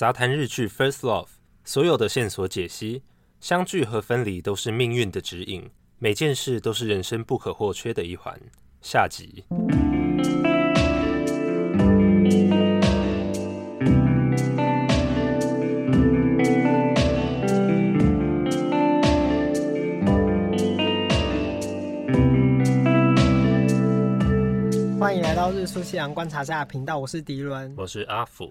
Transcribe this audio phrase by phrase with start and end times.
[0.00, 1.24] 杂谈日剧《First Love》，
[1.62, 3.02] 所有的线索解析，
[3.38, 8.40] 相聚和分离都是命运的指引，每件事都是人生不可或缺的一环。
[8.80, 9.44] 下集。
[24.98, 28.50] 欢迎来到日出夕阳观察家的频道，我是迪伦，我是阿福。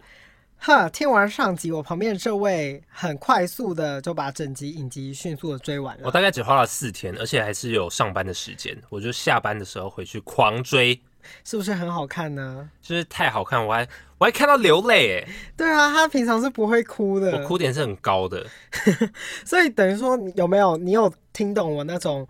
[0.62, 6.04] 哈，听完上集，我旁边的这位很快速的就把整集影集迅速的追完了。
[6.04, 11.02] 我大概只花了四天，而且还是有上班的时间，我就下班的时候回去狂追，
[11.46, 12.69] 是不是很好看呢？
[12.82, 15.30] 就是太好看，我还我还看到流泪哎。
[15.56, 18.46] 对啊，他平常是不会哭的，我哭点是很高的，
[19.46, 22.28] 所以等于说有没有你有听懂我那种？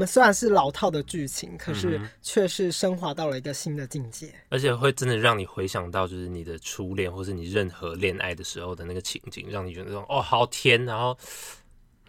[0.00, 11.16] 嗯，虽然是老套的剧情，可是却是升华到了一个新的境界，而且会真的让你回想到，就是你的初恋，或是你任何恋爱的时候的那个情景，让你觉得哦，好甜，然后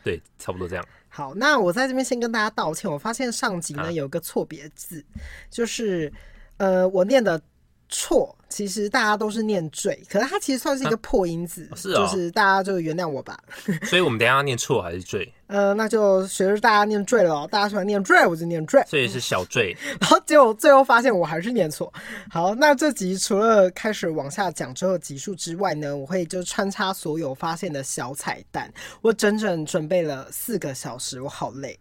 [0.04, 0.86] 对，差不多这样。
[1.10, 6.12] 好，那我在这边先跟大家道歉，我发现上集呢有个错别字，啊、就是
[6.58, 7.40] 呃，我念的
[7.88, 13.38] 错，其实大家都是念坠，可是它其实算是一个破音字，啊、是、哦，就是大家就原谅我吧。
[13.86, 15.32] 所以我们等一下要念错还是坠？
[15.54, 19.78] 呃，那就学着大家念坠了，大家喜欢念坠，我就念坠，所以是小坠。
[20.02, 21.94] 然后结果最后发现我还是念错。
[22.28, 28.74] 好，那这集除了开始往下讲之后集数之外呢，我会就穿插所有发现的小彩蛋。
[29.04, 31.78] 我整整准备了四个小时，我好累。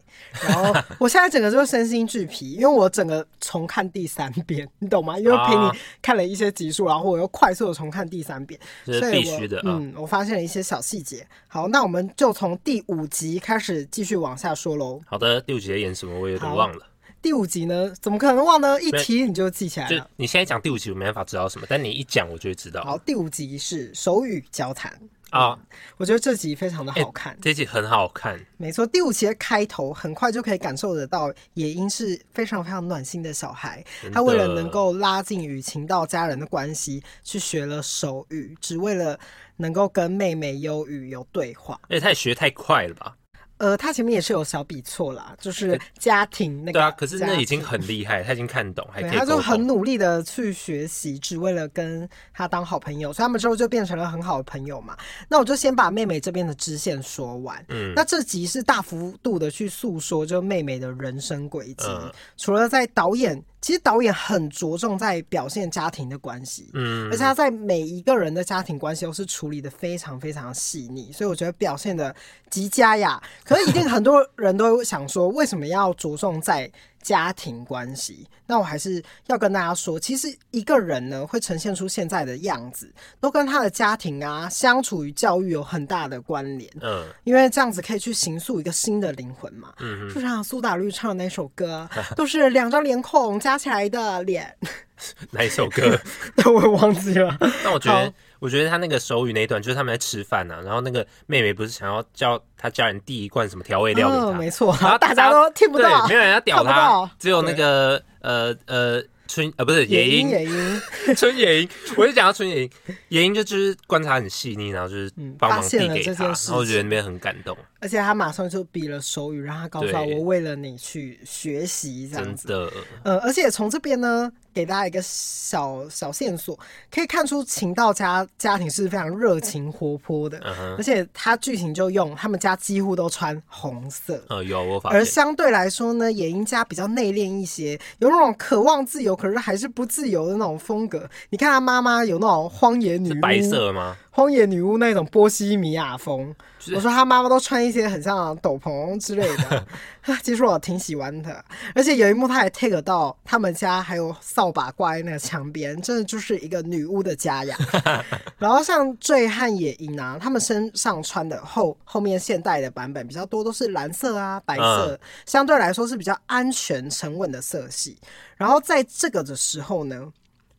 [0.47, 5.19] 然后 我现在整个就身心俱疲，因为我整个重看第三遍，你懂吗？
[5.19, 5.71] 因为陪你
[6.03, 9.63] 看了一些集数，然后我又快速的重看第三遍，这是必须的。
[9.65, 11.27] 嗯，我发现了一些小细节。
[11.49, 13.62] 好，那我们就从第五集开始。
[13.63, 15.01] 是继续往下说喽。
[15.07, 16.19] 好的，第五集在演什么？
[16.19, 16.87] 我有点忘了。
[17.23, 17.95] 第五集呢？
[18.01, 18.83] 怎么可能忘呢？
[18.83, 20.11] 一提你就记起来了。
[20.17, 22.83] 你现在讲第五集，我没办法知道什么，但你一讲，我就会知道。
[22.83, 24.91] 好，第五集是手语交谈
[25.31, 25.67] 啊、嗯，
[25.99, 27.33] 我觉得这集非常的好看。
[27.33, 28.85] 欸、这集很好看，没错。
[28.85, 33.85] 第五集的开头，很快就可以感受得到，野樱是非常非常暖心的小孩。
[34.13, 39.17] 他为了能够拉近与情到家人的关系，去学了手语，只为了
[39.59, 41.81] 能够跟妹妹优语有对话。
[41.85, 43.17] 而且他也学太快了吧？
[43.63, 46.73] 呃，他前面也是有小笔错啦，就是家庭那个。
[46.73, 49.11] 对啊，可是那已经很厉害，他已经看懂，还可以。
[49.13, 54.97] 他就很努力的去学习，只为了跟他当好朋友，所以他们之后就变成了很好的朋友嘛。
[55.29, 57.65] 那我就先把妹妹这边的支线说完。
[57.69, 61.87] 嗯，那这集是大幅度的去诉说，就妹妹的人生轨迹。
[61.87, 63.41] 嗯，除了在导演。
[63.63, 72.15] 其实导演很着重在表现家庭的关系，嗯，而且他在每一个人的家庭关系都是处理的非常非常细腻，所以我觉得表现的
[72.51, 73.23] 极佳呀。
[73.45, 76.71] 可是一定很多人都想说，为什么要着重在？
[77.03, 82.91] 家庭关系，那我还是要跟大家说，其实一个人呢会呈现出现在的样子，
[83.21, 86.71] 都跟他的家庭啊、相处与教育有很大的关联。
[86.81, 89.75] 嗯，因为这样子可以去形塑一个新的灵魂嘛。
[89.81, 94.57] 嗯，就像苏打绿唱的那首歌， 都是两张脸孔加起来的脸。
[95.33, 96.01] 哪一首歌？
[96.47, 97.37] 我也忘记了。
[97.65, 98.13] 那我觉得。
[98.43, 110.83] 我觉得他那个手语那一段，就是他们在吃饭呢、啊，然后那个妹妹不是想要叫他家人递一罐什么调味料给他，哦、没错，然后大家都听不到，没有人要屌他，只有那个呃呃春呃不是野樱野樱
[111.17, 112.71] 春野樱，我就讲到春野樱，
[113.11, 117.57] 野樱就就是观察很细腻，然后就是帮忙递给他，然后我觉得那边很感动。
[117.81, 122.49] 而且他马上就比了手语，让他告诉他我为了你去学习这样子。
[122.49, 122.73] 真的。
[123.05, 126.59] 呃，而且从这边呢，给大家一个小小线索，
[126.91, 130.39] 可以看出晴道家家庭是非常热情活泼的。
[130.45, 130.75] 嗯。
[130.77, 134.23] 而且他剧情就用他们家几乎都穿红色。
[134.29, 134.99] 呃，有我发现。
[134.99, 141.09] 而相对来说呢，野樱家比较内敛一些，有那种渴望自由，可是还是不自由的那种风格。
[141.31, 143.21] 你看他妈妈有那种荒野女巫。
[143.21, 143.97] 白色吗？
[144.11, 146.35] 荒野女巫那种波西米亚风，
[146.75, 149.67] 我说他妈妈都穿一些很像斗篷之类的，
[150.23, 151.45] 其实我挺喜欢的。
[151.75, 157.57] 而且有一幕他还 take 到他们家还有扫把挂在那个墙边，真的就是一个女巫的家呀。
[158.39, 167.99] 然后像醉汉野营啊，他们身上穿的后后面现代的版本比较多，都是蓝色啊、白色，相对来说是比较安全沉稳的色系。
[168.37, 170.13] 然后在这个的时候呢。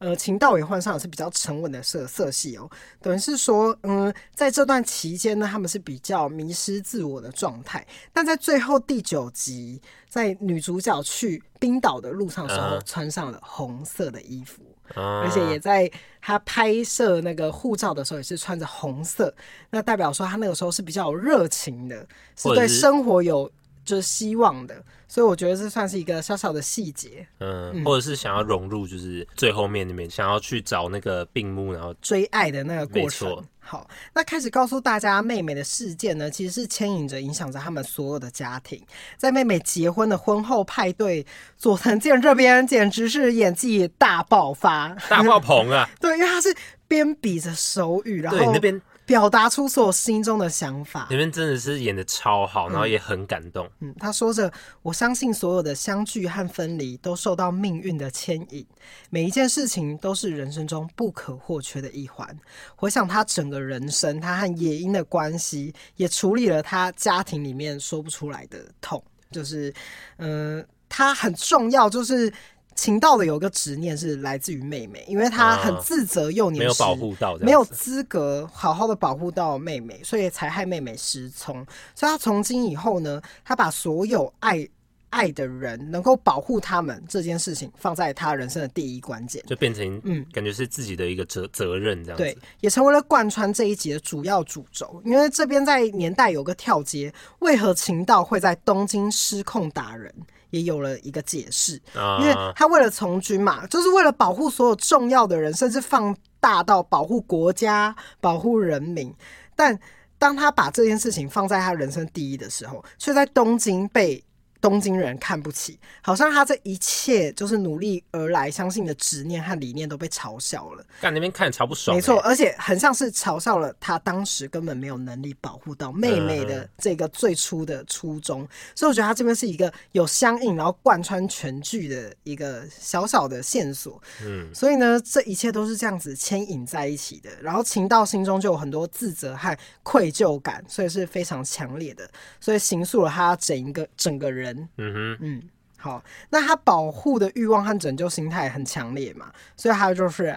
[0.04, 2.70] 呃，秦道也换上的是比较沉稳的色色系哦，
[3.02, 7.88] 等于是说，嗯，在这段期间呢，他们是比较迷失自我的状态。
[8.12, 14.62] 但在最后第九集，在女主角去冰岛的路上的时候，穿上了红色的衣服，
[14.94, 15.90] 而且也在
[16.20, 19.34] 她拍摄那个护照的时候，也是穿着红色，
[19.70, 23.50] 那代表说她那个时候是比较有热情的，是对生活有
[23.84, 24.84] 就是希望的。
[25.08, 33.44] 所以我觉得这算是一个小小的细节，嗯，或者是想要融入，就是最后面那边想要去找那个病木，然后追爱的那个过程。
[33.60, 38.84] 好，那开始告诉大家妹妹的事件呢，其实是牵引着、影响着他们所有的家庭。
[39.16, 41.24] 在妹妹结婚的婚后派对，
[41.58, 45.88] 佐藤健这边简直是演技大爆发、大爆棚啊！
[46.02, 46.54] 对，因为他是
[46.88, 48.82] 边比着手语，然后那边。
[49.06, 53.66] 表达出所有心中的想法，里面真的是演的超好，然后也很感动。
[53.80, 54.52] 嗯，嗯，他说着
[54.82, 58.66] ：“我相信所有的相聚和分离都受到命运的牵引，
[59.10, 62.28] 每一件事情都是人生中不可或缺的一环。
[62.76, 69.74] 回想他整个人生，他和野樱的关系，也处理了他家庭里面说不出来的痛，就是，
[70.18, 72.32] 嗯、呃，他很重要，就是。”
[72.76, 81.66] 晴道的有个执念是来自于妹妹，因为他很自责幼年时、啊、没有保护到，没有资格好好的保护到妹妹，所以才害妹妹失聪。
[81.96, 84.68] 所以他从今以后呢，他把所有爱
[85.14, 92.24] 爱的人能够保护他们这件事情放在他人生的第一关键，就变成嗯，感觉是自己的一个责责任这样子。
[92.24, 95.00] 对，也成为了贯穿这一集的主要主轴。
[95.06, 100.12] 因为这边在年代有个跳接，为何情道会在东京失控打人？
[100.50, 101.80] 也有了一个解释，
[102.20, 109.14] 因为他为了从军嘛，就是为了保护所有重要的人，甚至放大到保护国家、保护人民。
[109.56, 109.80] 但
[110.18, 114.24] 当他把这件事情放在他人生第一的时候，却在东京被。
[114.64, 120.86] 东京人看不起，好像他这一切就是努力而来、相信的执念和理念都被嘲笑了。
[121.02, 128.44] 干那边看超不爽，没错，而且很像是嘲笑了他当时根本没有能力保护到妹妹的这个最初的初衷。
[128.44, 134.02] 嗯、所以我觉得他这边是一个有相应，然后贯穿全剧的一个小小的线索。
[134.26, 137.30] 嗯，所以呢，这一切都是这样子牵引在一起的。
[137.42, 142.10] 然后晴道心中就有很多自责和愧疚感，所以是非常强烈的，
[142.40, 144.53] 所以形塑了他整一个整个人。
[144.78, 145.44] 嗯哼，嗯，
[145.78, 150.36] 好，那他保护的欲望和拯救心态很强烈嘛，所以他就是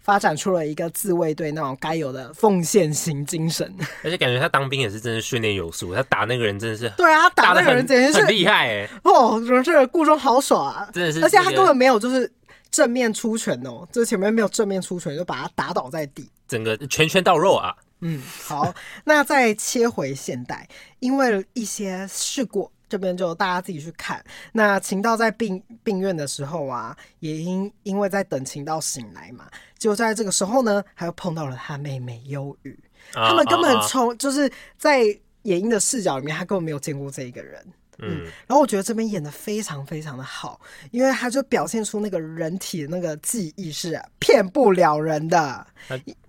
[0.00, 3.74] 发展出了一个自卫队那种该有的奉献型精神。
[4.04, 12.30] 而且感觉他当兵也是真的训练有素，他打那个人真的是，对啊，他打那个人简直是很厉害哎，哦，真是顾中好爽啊，真的是，而且他根本没有就是
[12.70, 17.74] 正面出拳哦，就是前面没有正面出拳就把他打倒在地，整个拳拳到肉啊。
[18.00, 18.74] 嗯，好，
[19.04, 20.68] 那再切回现代，
[20.98, 22.70] 因为一些事故。
[22.94, 24.24] 这边就大家自己去看。
[24.52, 29.46] 那秦道在病病院的时候啊，也因因为在等秦道醒来嘛，
[29.76, 32.78] 就在这个时候呢，他又碰到了他妹妹忧郁。
[33.14, 34.48] 啊、他们根本从、啊、就是
[34.78, 35.02] 在
[35.42, 37.60] 野樱的视角里面，他根本没有见过这一个人。
[37.98, 40.60] 嗯，然后我觉得这边演的非常非常的好，
[40.92, 45.66] 因为他就表现出那个人体的那个记忆是骗不了人的。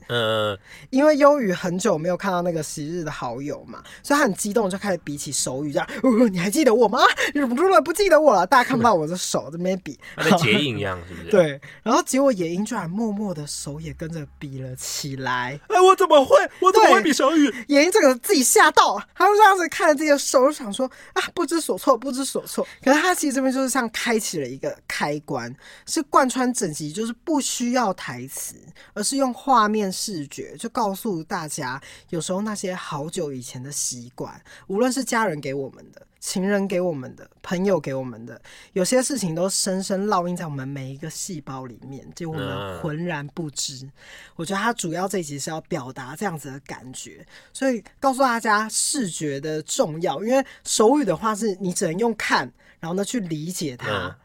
[0.08, 0.58] 啊嗯，
[0.90, 7.00] 因为忧郁很久没有看到那个昔日的好友嘛，所以他很激动，就开始比起手语，这样、呃，你还记得我吗？
[7.34, 8.46] 忍不住了，不记得我了。
[8.46, 11.30] 大家看不到我的手这边比，他在结印一样，是不是？
[11.32, 11.60] 对。
[11.82, 15.60] 然后结果野樱居然默默的手也跟着比了起来。
[15.70, 16.36] 哎，我怎么会？
[16.60, 17.52] 我怎么会比手语？
[17.68, 22.68] 野樱这个自己吓到，他就这样子看着自己的手，想说啊，不知所措，不知所措。
[22.84, 25.54] 可是他其实这边就是像开启了一个开关，
[25.88, 28.56] 是贯穿整集，就是不需要台词，
[28.94, 29.92] 而是用画面。
[29.96, 38.40] 视觉就告诉大家，有时候那些好久以前的习惯，无论是家人给我们的、情人给我们的、朋友给我们的，
[38.74, 43.90] 有些事情都深深烙印在我们每一个细胞里面，就我们浑然不知。
[44.36, 50.22] 我觉得他主要这一集是要表达这样子的感觉，所以告诉大家视觉的重要。
[50.24, 53.88] 因为手语的话，是你只能用看，然后呢去理解它。
[53.90, 54.16] 嗯，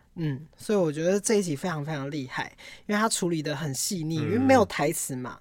[0.56, 2.52] 所以我觉得这一集非常非常厉害，
[2.86, 5.38] 因为他处理的很细腻，因为没有台词嘛。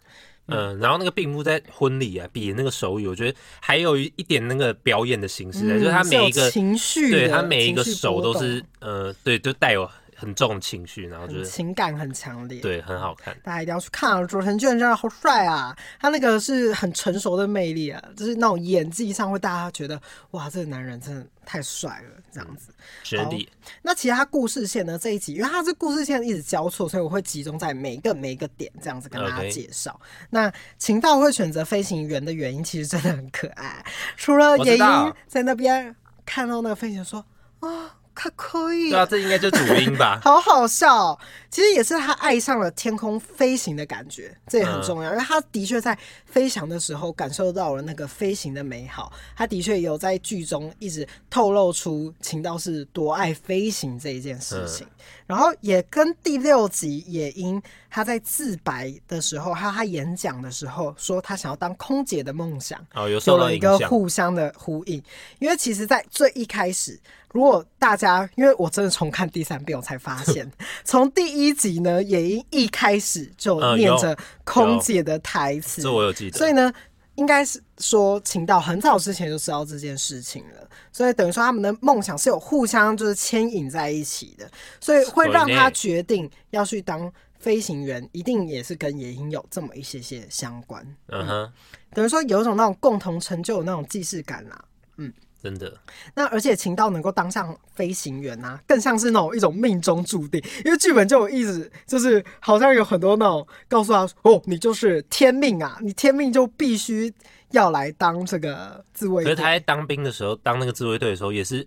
[0.48, 9.90] 嗯，嗯，然后那个病夫在婚礼啊，比那个手语，我觉得还有一点那个表演的形式，嗯、就是他每一个情绪，对他每一个手都是呃，对，就带有。
[10.20, 14.26] 很重情绪，然后就是情感很强烈，对，很好看，大家一定要去看啊！
[14.26, 20.00] 佐藤健真的好帅啊，他那个是很成熟的魅力啊，就是那种演技上会大家觉得
[20.32, 22.74] 哇，这个男人真的太帅了，这样子。
[23.04, 23.50] 兄弟，
[23.82, 25.00] 那其他故事线呢？
[25.00, 29.98] 这一集因为他这故事线一直交错，所以我会集中在每一个每一个点这样子跟大家介绍。
[30.04, 30.28] Okay.
[30.32, 33.86] 那秦道会选择飞行员的原因其实真的很可爱，
[34.18, 35.96] 除了野樱在那边
[36.26, 37.26] 看到那个飞行员说
[37.62, 37.96] 啊。
[38.20, 38.90] 可可以。
[38.90, 40.20] 对啊，这应该就主音吧。
[40.26, 41.18] 好好笑，
[41.50, 49.12] 其实也是他爱上了天空飞行的感觉，这也很重要，嗯、因为他的确在飞翔的时候感受到了那个飞行的美好。
[49.38, 65.02] 他的确有在剧中一直透露出情道是多爱飞行这一件事情，嗯、然后也跟第六集也因他在自白的时候，还有他演讲的时候说他想要当空姐的梦想，哦，有有了一个互相的呼应。
[65.40, 67.00] 因为其实，在最一开始，
[67.32, 70.50] 如果大家因为我真的重看第三遍，我才发现，
[70.86, 76.38] 从第一集呢，也因一开始就念着空姐的台词，这我有记得。
[76.38, 76.72] 所以呢，
[77.16, 87.12] 应该是说晴道很早之前就知道这件事情了，所以等于说他们的梦想是有互相就是牵引在一起的，所以会让他决定要去当。
[87.40, 91.52] 飞行员一定也是跟野鹰有这么一些些相关，嗯哼、uh，huh.
[91.96, 94.66] 等于说有一种那种共同成就的那种既视感啦，
[94.98, 95.74] 嗯，真的。
[96.14, 107.14] 那而且秦道能够当上飞行员啊，更像是那种一种命中注定，因为剧本就有意思，就是好像有很多那种告诉他哦，你就是天命啊，你天命就必须
[107.52, 109.34] 要来当这个自卫队。
[109.34, 111.66] 可是他在当兵的时候，当那个自卫队的时候也是。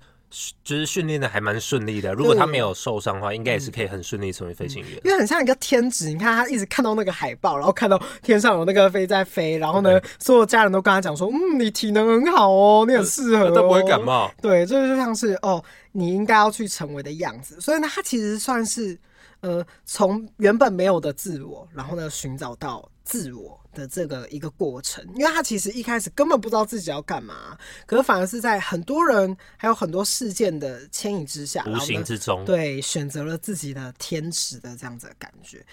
[0.65, 4.93] 就是训练的还蛮顺利的，如果他没有受伤的话，应该也是可以很顺利成为飞行员。
[5.05, 14.33] 因为很像一个天职，你看他一直看到那个海报，然后看到天上有那个飞在飞，然后呢，对所有家人都跟他讲说，嗯，你体能很好哦，你很适合、哦，都不会感冒。
[14.41, 15.63] 对，这就像是哦，
[15.93, 17.61] 你应该要去成为的样子。
[17.61, 18.99] 所以呢，他其实算是
[19.41, 23.61] 呃，从原本没有的自我，然后呢，寻找到自我。
[23.73, 35.65] 的这个一个过程，因为他其实一开始根本不知道自己要干嘛，可是反而是在很多人还有很多事件的牵引之下，无形之中，对，选择了自己的天职的这样子的感觉，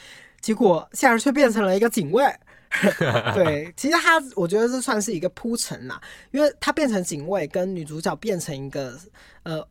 [0.42, 2.26] 结果现在却变成了一个警卫。
[3.34, 6.02] 对，其实他我觉得这算是一个铺陈啦，
[6.32, 9.00] 因为他变成警卫，跟女主角变成一个
[9.44, 9.68] 呃。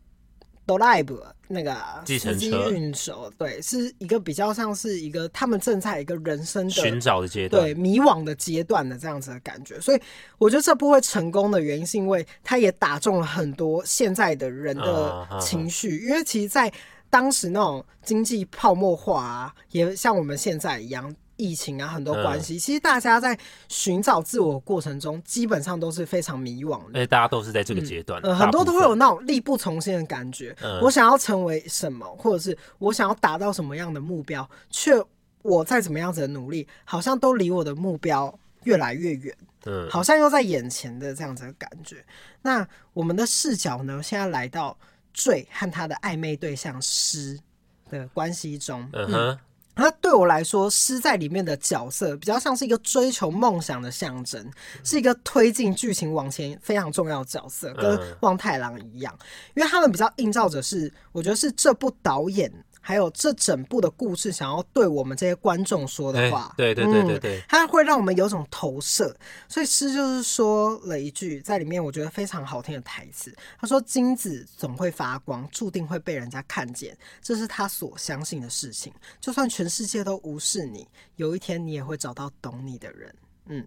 [0.68, 9.80] 哆啦 A 梦那个司机运手，对，是一个比较像是一个他们正在一个人生的寻找的阶段，对，迷惘的阶段的这样子的感觉。
[9.80, 10.00] 所以
[10.36, 16.04] 我觉得这部会成功的原因，是因为它也打中了很多现在的人的情绪。
[16.04, 16.70] 因为其实，在
[17.08, 21.16] 当时那种经济泡沫化啊，也像我们现在一样。
[21.38, 26.98] 疫情啊，很多关系，嗯、其实大家在寻找自我过程中，基本上都是非常迷惘的。
[26.98, 30.54] 而且大家都是在这个阶段，嗯，很多都会有那种力不从心的感觉。
[30.60, 34.92] 嗯、我想要成为什么，或者是我想要达到什么样的目标，却
[35.42, 39.32] 我再怎么样子的努力，好像都离我的目标越来越远。
[39.64, 42.04] 嗯，好像又在眼前的这样子的感觉。
[42.42, 44.76] 那我们的视角呢，现在来到
[45.14, 47.38] 坠和他的暧昧对象诗
[47.88, 48.88] 的关系中。
[48.92, 49.38] 嗯哼。
[49.78, 54.50] 嗯那对我来说，诗在里面的角色比较像是一个追求梦想的象征，
[54.82, 59.16] 是一个推进剧情往前非常重要的角色，跟望太郎一样，
[59.54, 62.52] 因为他们比较映照着是，我觉得是这部导演。
[62.88, 69.14] 还有这整部的故事，想要对我们这些观众说的话，对对对对对，它会让我们有种投射。
[69.46, 73.30] 所以诗就是说了一句在里面我觉得非常好听的台词，
[73.60, 78.90] 他说：“金子总会发光，注定会被人家看见，这是他所相信的事情。
[79.20, 83.14] 就算全世界都无视你，有一天你也会找到懂你的人。”
[83.48, 83.64] 嗯，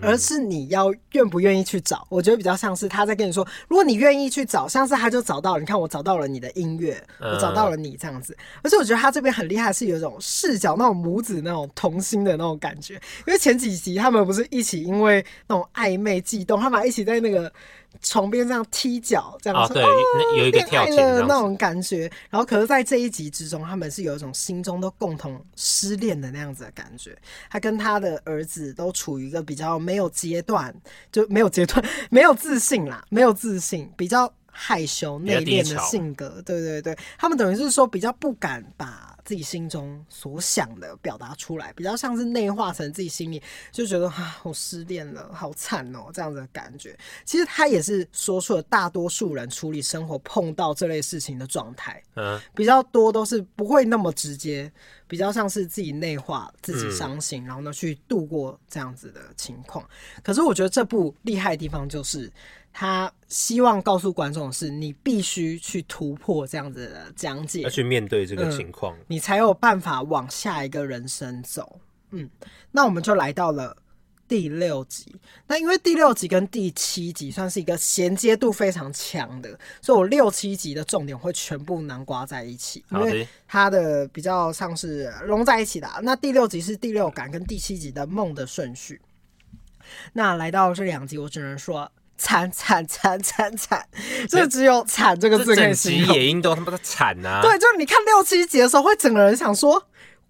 [0.00, 8.36] 而是你要愿不愿意去找，我觉得比较像是他在跟你说，如果你愿意去找，像是他就找到了，你看我找到了你的音乐，我找到了你这样子。
[8.62, 12.94] 而且我觉得他这边很厉害，是有一种视角那种母子那种童心的那种感觉，
[13.26, 17.52] 因为前几集他们不是一起因为那种暧昧悸动，他们一起在那个。
[18.00, 22.10] 床边这样踢脚，这样说，啊，对，有一个跳起的那种感觉。
[22.30, 27.16] 然后，可是在这一集之中，他们是有一种心中都共同失恋的那样子的感觉。
[27.50, 30.74] 他跟他的儿子都处于一个比较没有阶段，
[31.10, 36.42] 就没有阶段，没有自信啦，没有自信，比较害羞内敛的性格。
[36.44, 39.07] 对对对，他们等于是说比较不敢把。
[39.28, 46.98] 自己心中所想的表达出来，比较像是内化成自己心里就觉得啊，我失恋了，好惨哦，这样子的感觉。
[47.26, 54.72] 其实他也是说出了大多数人处理生活碰到这类事情的状态，嗯，比较多都是不会那么直接，
[55.06, 59.86] 比较像是自己内化自己伤心，然后呢去度过这样子的情况。
[60.22, 62.32] 可是我觉得这部厉害的地方就是。
[62.80, 71.80] 他希望告诉观众的是，你必须去突破这样子的讲解，要去面对这个情况，嗯，你才有办法往下一个人生走。
[72.12, 72.30] 嗯，
[72.70, 73.76] 那我们就来到了
[74.28, 75.12] 第六集。
[75.48, 85.88] 那因为第六集跟第七集算是一个衔接度非常强的，所以我六七集的重点会全部囊括在一起，因为它的比较像是融在一起的。
[86.04, 89.00] 那第六集是第六感跟第七集的梦的顺序。
[90.12, 91.90] 那来到这两集，我只能说。
[92.18, 93.86] 惨惨惨惨惨，
[94.28, 96.14] 就只有惨这个字可以形容。
[96.14, 97.40] 野樱都他妈的惨啊！
[97.40, 99.82] 对，就是你看六七集的时候，会整个人想说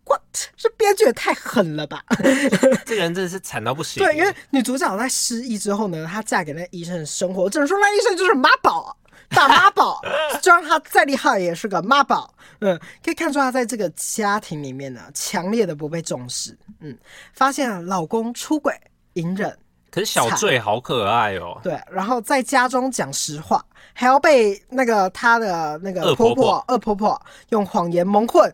[0.04, 0.20] ，what？
[0.56, 2.04] 这编剧也太狠了吧！
[2.86, 4.00] 这个人真的是惨到不行。
[4.04, 8.96] 对，因为女主角在失忆之后呢，她嫁给那医生的生活，只能说那医生就是妈宝。
[9.30, 10.00] 大妈宝，
[10.40, 12.34] 就让他再厉害也是个妈宝。
[12.60, 16.56] 嗯，可以看出他在这个家庭里面呢，强烈的不被重视。
[16.80, 16.96] 嗯，
[17.34, 18.72] 发现老公出轨、
[19.12, 19.54] 隐忍，
[19.90, 21.58] 可是小醉好可爱哦。
[21.62, 28.52] 对，然后在家中讲实话，还要被那个她的那个婆婆、恶婆婆用谎言蒙混。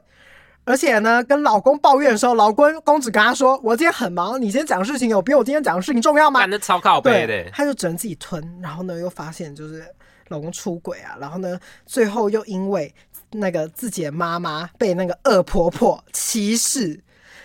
[0.65, 8.43] 而且呢，跟老公抱怨的时候，老公公子跟他说：“我今天很忙，你今天讲的事情有比我今天讲的事情重要吗？”干得超靠背的，他就只能自己吞。
[8.63, 9.85] 然后呢，又发现就是。
[10.29, 12.93] 老公出轨啊，然后呢，最后又因为
[13.31, 16.99] 那个自己的妈妈被那个恶婆婆歧视，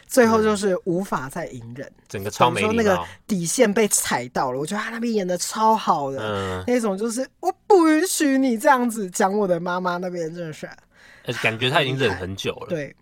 [0.09, 4.59] 最后就是无法再隐忍，整个超没礼貌，说那个底线被踩到了。
[4.59, 10.67] 我觉得他那边演的超好的，嗯，那种就是我不允许你这样子讲我的妈妈那边，真的是，
[11.43, 12.95] 感觉他已经忍很久了，对。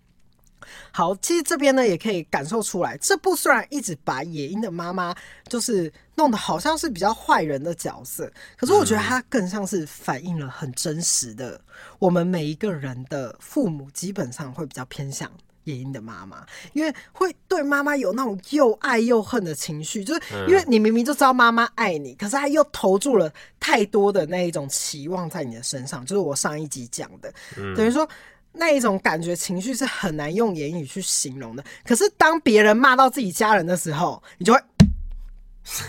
[0.90, 5.14] 好，其实这边呢也可以感受出来，这部虽然一直把野樱的妈妈
[5.48, 11.58] 就是弄得好像是比较坏人的角色，可是我觉得它更像是反映了很真实的，
[11.98, 15.30] 我们每一个人的父母基本上会比较偏向
[15.68, 27.32] 野樱的妈妈，因为会对妈妈有那种又爱又恨的情绪，就是因为你明明就知道妈妈爱你，可是她又投注了太多的那一种期望在你的身上，就是我上一集讲的，
[27.76, 28.08] 等于说。
[28.50, 31.62] 那一种感觉情绪是很难用言语去形容的。
[31.86, 34.60] 可是当别人骂到自己家人的时候，你就会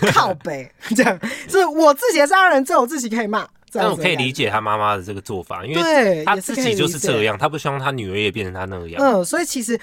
[0.14, 1.20] 靠背这样。
[1.48, 3.48] 是我自己的家人，只有我自己可以骂。
[3.72, 9.02] 但我可以理解他妈妈的这个做法，因为他自己就是这样，他不希望他女儿也变成他那个样。
[9.02, 9.80] 嗯，所以其实。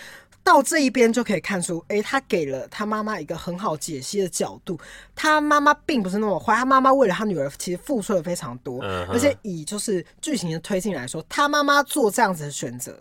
[0.46, 4.78] 到这一边就可以看出，哎、欸，他给了他妈妈一个很好解析的角度。
[5.12, 12.96] 他妈妈并不是那么坏，他妈妈为了他女儿其实付出了非常多，嗯、而且以就是剧情的推进来说，他妈妈做这样子的选择，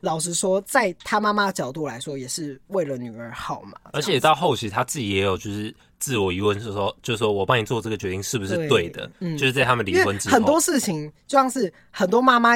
[0.00, 3.78] 老实说，在他妈妈的角度来说，也是为了女儿好嘛。
[3.92, 9.10] 而且到后期他自己也有就是自我疑问，是说，就是说我帮你做这个决定是不是对的？
[9.20, 12.54] 就是在他们离婚之后，很多事情就像是很多妈妈。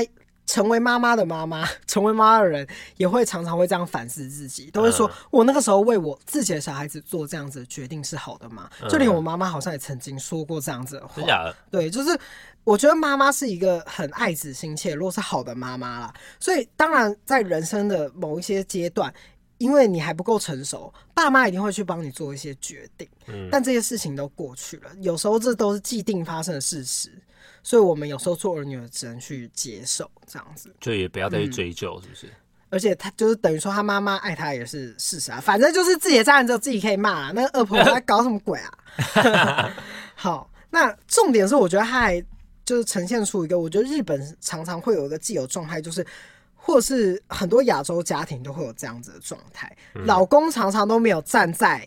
[0.50, 2.66] 成为妈妈的妈妈， 成为妈妈的人
[2.96, 11.22] 也会常常会这样反思自己，都会说：“我那个时候为我自己的小孩子做这样子的决定是好的吗？”就连我妈妈好像也曾经说过这样子的话。
[11.70, 12.18] 对，就是
[12.64, 16.12] 我觉得妈妈是一个很爱子心切，如果是好的妈妈啦。
[16.40, 19.14] 所以当然在人生的某一些阶段，
[19.58, 23.08] 因为你还不够成熟，爸妈一定会去帮你做一些决定。
[23.52, 27.12] 但这些事情都过去了，有时候这都是既定发生的事实。
[27.62, 32.26] 所以，我们有时候做儿女的只能去接受这样子，就也不要再去追究，是不是？
[32.26, 32.32] 嗯、
[32.70, 35.40] 而且他就是等于说，他妈妈爱他也是事实啊。
[35.40, 37.32] 反正就是自己的家人之后自己可以骂啊。
[37.34, 39.72] 那个恶婆婆在搞什么鬼啊？
[40.14, 42.24] 好，那重点是，我觉得他还
[42.64, 46.06] 就是呈现出一个，我觉得日本常常会有一个既有状态，就是
[46.54, 51.86] 或是很多亚洲家庭都会有这样子的状态，嗯、老公常常都没有站在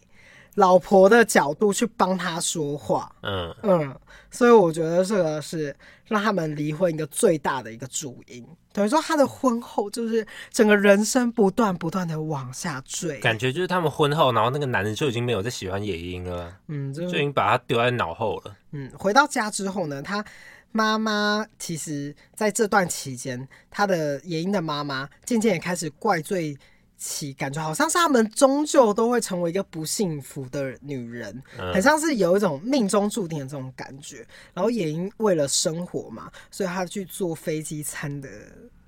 [0.55, 3.13] 老婆的角度去帮他说话。
[3.21, 3.95] 嗯嗯。
[4.31, 5.75] 所以我觉得这个是
[6.07, 18.55] 让他们离婚一个最大的一个主因，等于说他的婚后就是整个人生不断不断的往下坠，感觉就是他们婚后，然后那个男人就已经没有再喜欢野樱了，嗯，就已经把他丢在脑后了。
[18.71, 20.25] 嗯，回到家之后呢，他
[20.71, 26.57] 妈妈其实在这段期间，他的野英的妈妈渐渐也开始怪罪。
[27.03, 34.25] 起感觉好像是他们终究都会成为一个不幸福的女人，很像是有一种命中注定的这种感觉。
[34.53, 38.29] 然后也因为了生活嘛，所以她去做飞机餐的。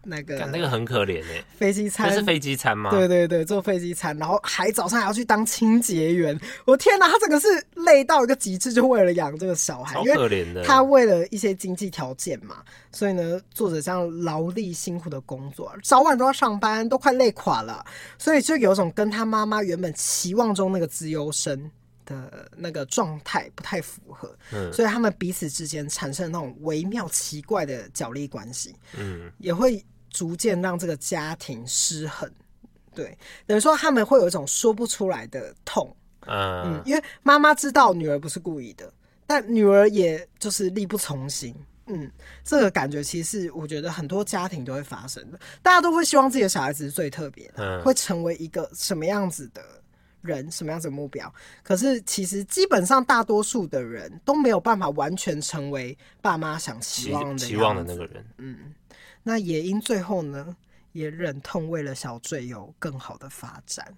[0.05, 2.91] 那个那个很可怜哎，飞机餐是飞机餐吗？
[2.91, 6.39] 对对对，做飞机餐，然后还早上还要去当清洁员。
[6.65, 10.63] 我天哪，他整个是累到一个极致，就为了养这个小孩，好可怜的。
[10.63, 12.57] 他为了一些经济条件嘛，
[12.91, 17.83] 所以呢，做着这样劳力辛苦的工作，早晚都要上班，都快累垮了。
[18.17, 21.71] 所以就有种跟他妈妈原本期望中那个资优生
[22.05, 24.35] 的那个状态不太符合。
[24.53, 28.75] 嗯，所以他们彼此之间产生那种微妙奇怪的角力关系。
[28.97, 29.83] 嗯，也会。
[30.15, 32.31] 逐渐让这个家庭失衡，
[32.93, 38.89] 对，等于说他们会有一种说不出来的痛，嗯，嗯，因为妈妈知道女儿不是故意的，
[39.27, 41.53] 但女儿也就是力不从心，
[41.87, 42.09] 嗯，
[42.45, 49.61] 这个感觉其实是我觉得很多家庭都会发生的，大家都会希望自己的小孩子是最特别的，嗯，会成为一个什么样子的
[50.21, 51.29] 人，什么样子的目标，
[51.61, 58.73] 可是其实基本上大多数的人都没有办法完全成为爸妈想期望的期望的那个人，嗯。
[59.27, 60.55] 那野樱最后呢，
[60.93, 63.93] 也忍痛为了小醉有更好的发展。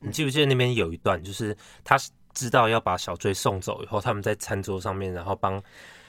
[0.00, 1.96] 你记不记得那边有一段，就是他
[2.34, 5.62] 知道要把小醉送走以后，他们在餐桌上面，然后帮。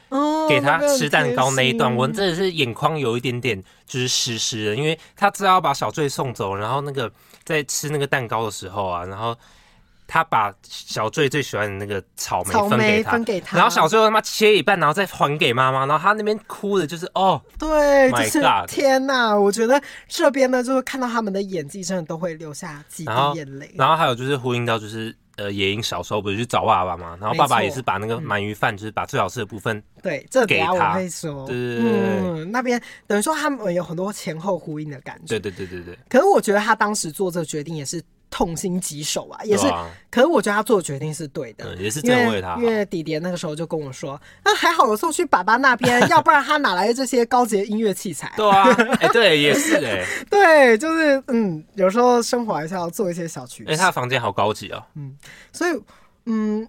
[0.09, 7.09] 哦，给他吃蛋糕那一段，我真的是眼眶有一点点就是湿湿的，因为他知道要把小醉送走，然后那个
[7.45, 9.33] 在吃那个蛋糕的时候啊，然后
[10.11, 25.15] 他把小醉最喜欢的那个草莓分给他，分给他，然后小坠他妈切一半，然后再还给妈妈，然后他那边哭的就是哦，对，就是天哪，我觉得这边呢，就是看到他们的演技，真的都会流下几滴眼泪，然后还有就是呼应到就是。
[25.37, 30.73] 呃，野樱小时候不是去找爸爸嘛，然后爸爸也是把那个鳗鱼饭，就是把最好吃的部分对，这给他。
[30.73, 35.39] 我会说，对对对，嗯，那边等于说他们有很多前后呼应的感觉。
[35.39, 35.97] 对对对对对。
[36.09, 38.03] 可是我觉得他当时做这个决定也是。
[38.31, 39.67] 痛心疾首啊，也是。
[39.67, 42.55] 啊、可是我觉得他做的决定是对的，嗯、也是因为他。
[42.55, 48.63] 因为弟弟那个时候就跟我说：“那、啊、还好，我送去爸爸那边，要不然他哪来的这些高级的音乐器材？”对啊，
[48.99, 53.69] 哎、欸，对，也是哎、欸， 对，就是嗯，有时候生活还是要做一些小取舍。
[53.69, 54.81] 哎、欸，他的房间好高级哦。
[54.95, 55.15] 嗯，
[55.51, 55.79] 所以
[56.25, 56.67] 嗯。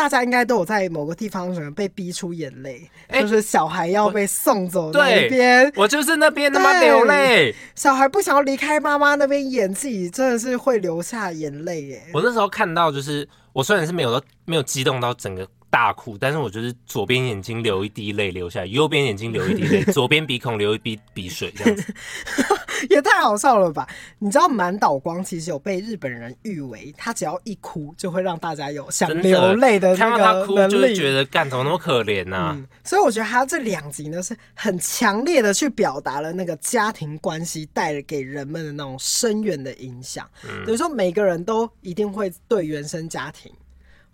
[0.00, 12.02] 大家应该都有在某个地方可能被逼出眼泪，欸、就是小孩要被送走那边，我就是那边他妈流泪，小孩不想要离开妈妈那边演自己，真的是会流下眼泪耶。
[12.14, 15.46] 我那时候看到，就是我虽然是没有没有激动到整个。
[15.70, 21.94] 大哭，但是我就是左边眼睛流一滴泪流下来，右边眼睛流一滴泪， 左边鼻孔流一滴鼻水，这样子
[22.90, 23.86] 也太好笑了吧？
[24.18, 32.66] 你知道满岛光其实有被日本人誉为，他只要一哭就会让大家有想流泪的那个能力，他哭就会觉得干怎么那么可怜呢、啊嗯？
[32.82, 40.28] 所以我觉得他这两集呢是很强烈的去表达了那个家庭关系带给人们的那种深远的影响。
[40.44, 43.52] 嗯，等于说每个人都一定会对原生家庭。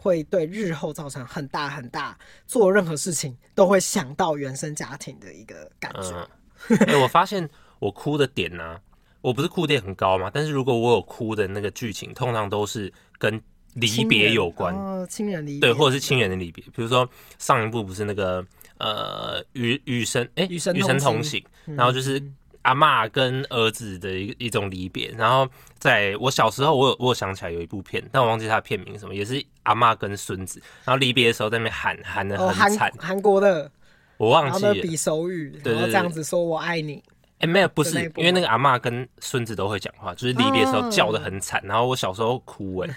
[0.07, 2.17] 会对日后造成很大很大，
[2.47, 6.17] 做任何事情都会想到原生家庭的一个感觉。
[6.21, 6.29] 哎、
[6.69, 7.49] 嗯欸，我发现
[7.81, 8.81] 我哭的点呢、啊，
[9.21, 13.43] 我不是哭点很高嘛，但是如果我有哭的那个剧情，通常都是跟
[13.75, 14.73] 离别有关，
[15.09, 16.63] 亲人离别，对，或者是亲人的离别。
[16.67, 18.47] 比如说上一部不是那个
[18.79, 22.23] 呃与与神哎与神与神同行，然后就是。
[22.67, 25.49] 阿嬷跟儿子的一一种离别，然后
[25.79, 33.71] 在我小时候，我有我有想起来有一部片，但我忘记它的片名什么，也是阿嬷跟孙子，然后离别的时候在那边喊喊的很惨，韩国的，
[34.17, 37.01] 我忘记了，比手语，然后这样子说我爱你。
[37.39, 42.91] 哎、欸，没有，不是，因为那个阿嬷跟孙子都会讲话，就是离别的时候叫的很惨，然后我小时候哭哎。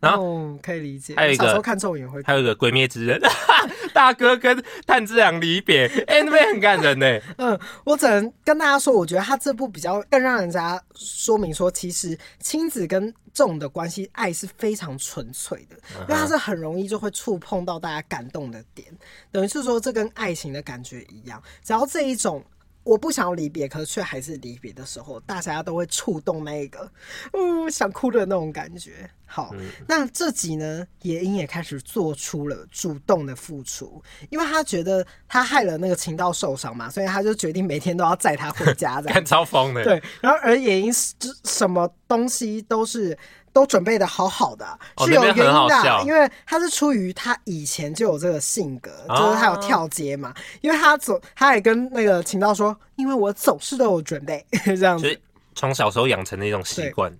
[0.00, 3.20] 然后、哦、可以理解，还有一个小时候看咒也会，还有一个《鬼灭之刃》，
[3.94, 7.06] 大哥跟炭治郎离别，哎、欸，那边很感人呢。
[7.38, 18.88] 嗯，我只能跟大家说，我觉得他这部比较更让人家说明说，其实亲子跟众的关系爱是非常纯粹的，因为他是很容易就会触碰到大家感动的点，
[19.30, 22.44] 等于是说这跟爱情的感觉一样，只要这一种。
[22.84, 26.90] 我不想要离别，可是却还是离别的时候，大家都会触动那个，
[27.32, 29.08] 嗯，想哭的那种感觉。
[29.24, 39.12] 好，嗯、那这集呢，野英也开始做出了主动的付出，因为他觉得他害了那个情道受伤嘛，所以他就决定每天都要载他回家，这样。
[39.14, 39.82] 看超疯的。
[39.84, 41.14] 对，然后而野英是
[41.44, 43.16] 什么东西都是。
[43.52, 44.66] 都准备的好好的，
[44.98, 54.44] 是有原因的，因为他是出于他以前就有这个性格，就是他有跳街嘛，因为他总他也跟那个秦道说，因为我总是都有准备。
[54.64, 55.20] 这样子，
[55.54, 57.12] 从小时候养成的一种习惯，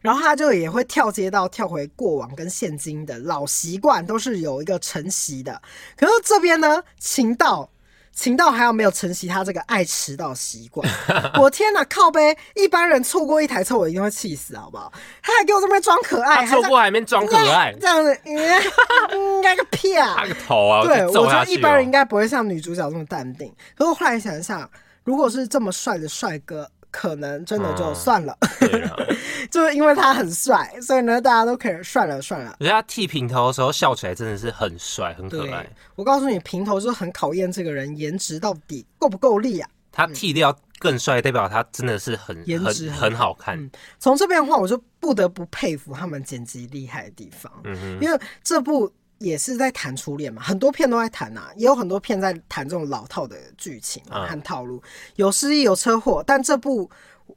[0.00, 5.60] 然后他就也会跳街到跳回过往跟现今的老习惯，都是有一个承袭的。
[5.96, 7.68] 可是这边呢，秦道。
[8.14, 10.88] 晴道还有没有承袭他这个爱迟到习惯？
[11.40, 12.36] 我天哪，靠背！
[12.54, 14.92] 一般人错过一台车，我一定会气死，好不好？
[15.20, 20.14] 他还给我这边装可爱，错过还没装可爱， 这样子，应该个屁啊！
[20.16, 20.84] 他个头啊！
[20.84, 23.52] 对，我觉得一般人应该不会像女主角这么淡定。
[23.76, 24.68] 可是我后来想一想，
[25.02, 26.70] 如果是这么帅的帅哥。
[26.94, 28.96] 可能真的就算了，嗯啊、
[29.50, 32.54] 就是因为他很帅，所以呢，大家都可以算了算了。
[32.60, 35.66] 人家剃平头的时候笑起来真的是很帅，很可爱。
[35.96, 39.68] 我告诉你，平头就很考验这个人颜值到底够不够力啊。
[39.90, 43.58] 他剃掉更帅，代表他真的是很颜值很，很好看。
[43.98, 48.92] 从、嗯、这边的话，我就不得不佩服他们剪辑厉害的地方，嗯哼，因为这部。
[49.18, 54.82] 也是在谈初恋嘛，很多片都在谈啊，也有很多片在谈这种老套的剧情和套路，
[55.16, 56.90] 有失忆有车祸，但这部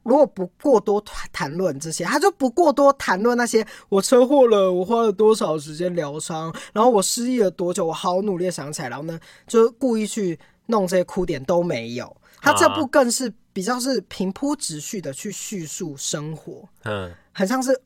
[0.04, 17.80] 如果不过多谈论这些，他就不过多谈论那些我车祸了，我花了多少时间疗伤，然后我失忆了多久，我好努力想起来，然后呢，就故意去弄这些哭点都没有，他这部更是比较是平铺直叙的去叙述生活，嗯，很像是。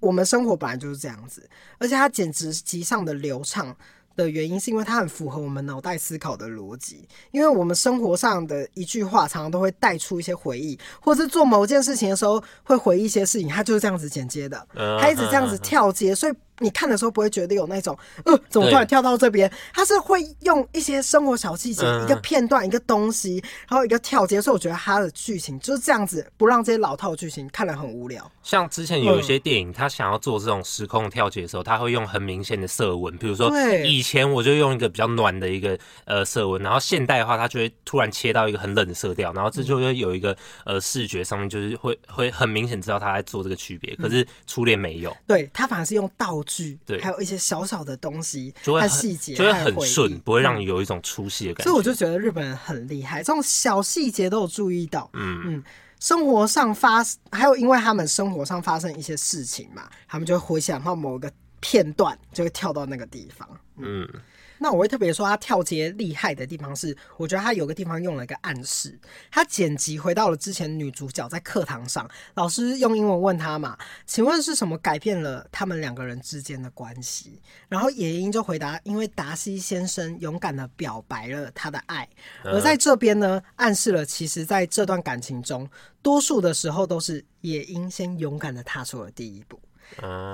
[0.00, 3.74] 我们生活本来就是这样子，而且它简直极上的流畅
[4.14, 7.06] 的原因，是因为它很符合我们脑袋思考的逻辑。
[7.32, 14.66] 因为我们生活上的一句话，常常都会带出一些回忆，或是做某件事情的时候会回忆一些事情，它就是这样子剪接的，
[15.00, 19.50] 它一直这样子跳接，所以你看的时候不会觉得有那种，呃，怎么突然跳到这边？
[19.74, 24.40] 他是会用一些生活小细节，嗯、一个片段，一个东西，然后一个跳接。
[24.40, 28.30] 所以我觉得他的剧情就是这样子，不让这些老套剧情看得很无聊。
[28.42, 33.52] 像之前有一些电影，他想要做这种时空跳接的时候，他会用很明显的色温，比如说
[33.84, 43.94] 以前我就用一个比较暖的一个呃色温，然后现代的话，他就会突然切到一个很冷的色调，然后这就会有一个呃视觉上面就是会会很明显知道他在做这个区别。
[43.96, 51.64] 可是初恋没有，对他反而是用道具，对，还有一些小小的东西，就会细节，就会很顺，不会让你有一种出戏的感觉。
[51.64, 55.10] 所以我就觉得日本人很厉害，这种小细节都有注意到。
[55.12, 55.64] 嗯嗯，
[56.00, 61.30] 生活上发还有因为他们生活上发生一些事情嘛，他们就会回想到某个
[61.60, 63.48] 片段，就会跳到那个地方。
[63.76, 64.08] 嗯。
[64.12, 64.20] 嗯
[64.58, 68.98] 那我会特别说他跳接厉害的地方是，我觉得他有个地方用了一个暗示，
[69.30, 77.40] 他剪辑回到了之前女主角在课堂上，老师用英文问他嘛，请问是什么改变了他们两个人之间的关系？
[77.68, 82.08] 然后野樱就回答，因为达西先生勇敢的表白了他的爱，
[82.44, 85.68] 而在这边呢，暗示了其实在这段感情中，
[86.02, 89.60] 多数的时候都是野樱先勇敢的踏出了第一步。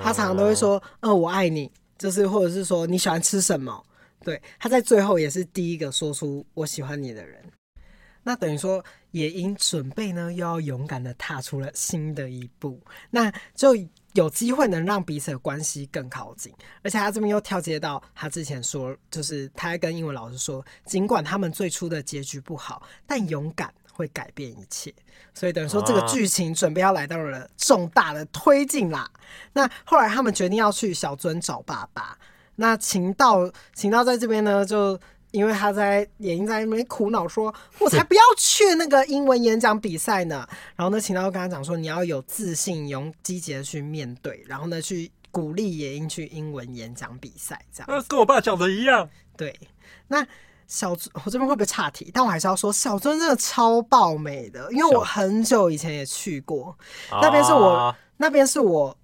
[0.02, 3.84] 他常常都会说，呃，我爱你，就是或者是说你喜欢吃什么。
[4.22, 7.42] 对，他在最后也是第一个说出“我喜欢你”的人，
[8.22, 12.80] 那等于说也因准备呢，又要勇敢的踏出了新的一步，
[13.10, 13.76] 那就
[14.12, 16.52] 有机会能让彼此的关系更靠近。
[16.82, 24.94] 而且他这边又跳接到他之前说，就是他还跟英文老师说，尽管他们最初的结局不好，但勇敢会改变一切。
[25.34, 29.10] 所以等于说这个剧情准备要来到了重大的推进啦。
[29.52, 32.18] 那后来他们决定要去小樽找爸爸。
[32.56, 34.98] 那秦道，秦道在这边呢，就
[35.30, 40.46] 因为他在野英在那边苦恼说，我才不要去那个英文演讲比赛呢。
[40.76, 48.04] 然后呢，秦道跟他讲说，你要有自信，用积极的去面对，然后呢，去鼓励野英去英文演讲比赛，这样。
[48.06, 49.08] 跟我爸讲的一样。
[49.34, 49.58] 对，
[50.08, 50.24] 那
[50.66, 52.10] 小尊，我这边会不会岔题？
[52.12, 56.76] 但我还是要说，小尊真的超爆美的，因为我很久以前也去过，
[57.10, 58.96] 那边是我，那边是我。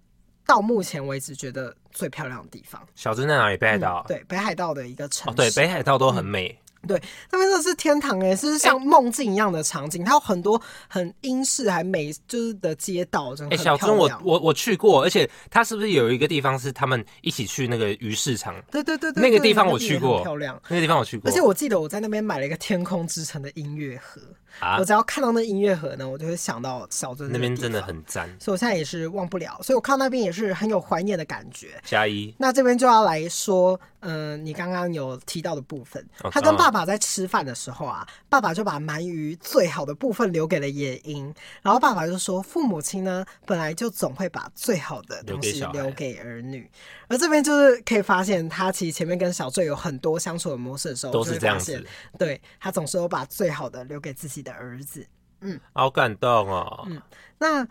[0.47, 2.81] 到目前为止，觉得最漂亮的地方。
[2.95, 3.57] 小镇在哪里？
[3.57, 4.09] 北海道、嗯。
[4.09, 5.31] 对，北海道的一个城市。
[5.31, 6.57] 哦、对，北海道都很美。
[6.83, 10.03] 嗯、对，那边真的是天堂哎，是像梦境一样的场景。
[10.03, 13.55] 欸、它有很多很英式还美，就是的街道，真的。
[13.55, 18.55] 哎、欸，小钟我我我去过，而且它是不是有一个地方是他们一起去那个鱼市场？
[18.71, 20.61] 对对对对，那个地方我去过，漂亮。
[20.69, 24.21] 那个地方我去过，而且我记得我在那边买了一个天空之城的音乐盒。
[24.61, 31.81] 啊、我只要看到那音乐盒呢，我就会想到小镇那边真的很赞，所以我现在也是忘不了，所以我看到那边也是很有怀念的感觉。
[31.85, 46.71] 加一，那这边就要来说，嗯、呃，你刚刚有提到的部分，哦、他跟爸爸爸在吃饭的时候啊，爸爸就把鳗鱼最好的部分留给了野樱，然后爸爸就说，父母亲呢本来就总会把最好的东西留给儿女，
[47.09, 51.83] 而这边就是可以发现，他其实前面跟小醉有很多相处的模式的时候，都是这样子，
[52.19, 55.07] 对，他总是有把最好的留给自己的儿子，
[55.41, 56.87] 嗯，好感动哦。
[56.91, 57.01] 嗯，
[57.39, 57.67] 那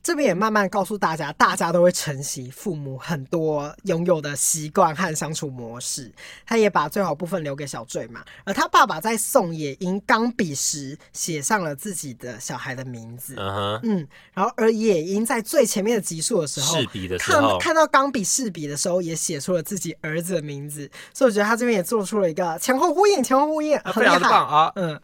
[0.00, 6.12] 这边也慢慢告诉大家，大家都会承袭父母很多拥有的习惯和相处模式。
[6.46, 13.34] 他也把最好部分留给小醉嘛，而他爸爸在送野樱钢笔时，写上了自己的小孩的名字。
[13.34, 13.80] Uh huh.
[13.82, 20.90] 嗯，然后而野樱在最前面的集数的时候，试笔的时候，看看到钢笔试笔的时候，也写出了自己儿子的名字。
[21.14, 24.72] 所以我觉得他这边也做出了一个前后呼应，前后呼应，很厉害，非常棒啊。
[24.76, 25.00] 嗯，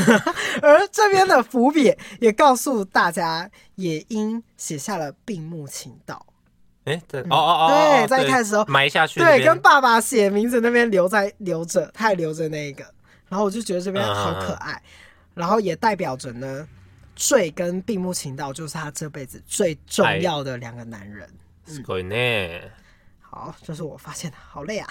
[0.62, 3.50] 而这边的伏笔也告诉大家。
[3.76, 6.26] 野樱写下了病木情道，
[6.84, 12.84] 对，哦哦哦，对，在一开始时候埋下去，对，跟爸爸写名字那边留在留着，他还留着那个，
[13.28, 14.82] 然后我就觉得这边好可爱，嗯、
[15.34, 16.68] 然后也代表着呢，
[17.14, 21.28] 坠跟病木情道就是他这辈子最重要的两个男人，
[21.66, 22.14] 是可以呢。
[23.36, 24.88] 好，这是我发现的，好累啊。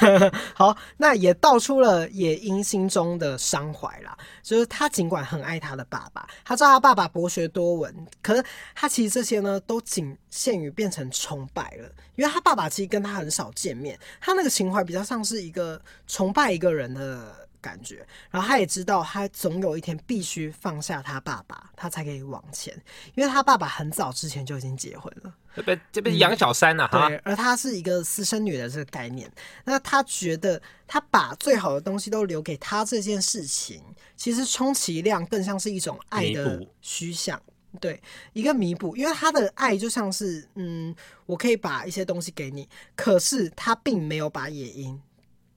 [0.54, 4.14] 好，那也道出了野樱心中的伤怀啦。
[4.42, 11.90] 就是他尽管很爱他的爸爸，他知道他爸爸博学多闻，可是他其实这些呢，都仅限于变成崇拜了。
[12.16, 17.45] 因为他爸爸其实跟他很少见面，他那个情怀比较像是一个崇拜一个人的。
[17.66, 22.72] 感觉，然后他也知道，他总有一天必须放下他爸爸，他才可以往前。
[23.16, 27.08] 因为他爸爸很早之前就已经结婚了，这边这边养小三了哈。
[27.08, 29.28] 对，而他是一个私生女的这个概念，
[29.64, 33.82] 那他觉得他把最好的东西都留给他这件事情，
[34.16, 37.40] 其实充其量更像是一种爱的虚像，
[37.80, 38.00] 对，
[38.32, 38.96] 一个弥补。
[38.96, 40.94] 因为他的爱就像是，嗯，
[41.26, 45.02] 我可以把一些东西给你，可是他并没有把野樱。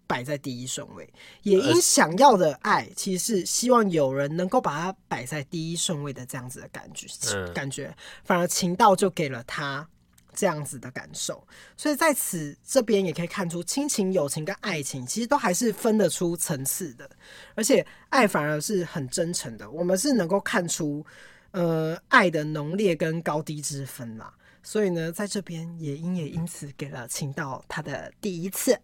[0.09, 1.07] 摆在第一顺位，
[1.43, 9.87] 也因想要的爱，其实是希望有人能够把它摆在第一顺位的这样子的感觉，嗯、感觉反而情道就给了他
[10.33, 11.47] 这样子的感受。
[11.77, 17.07] 所以在此这边也可以看出，亲情、友情跟爱情其实都还是分得出层次的，
[17.53, 19.69] 而且爱反而是很真诚的。
[19.69, 21.05] 我们是能够看出，
[21.51, 24.33] 呃，爱的浓烈跟高低之分啦。
[24.61, 28.77] 所以呢，在这边也因也因此给了秦道他的第一次。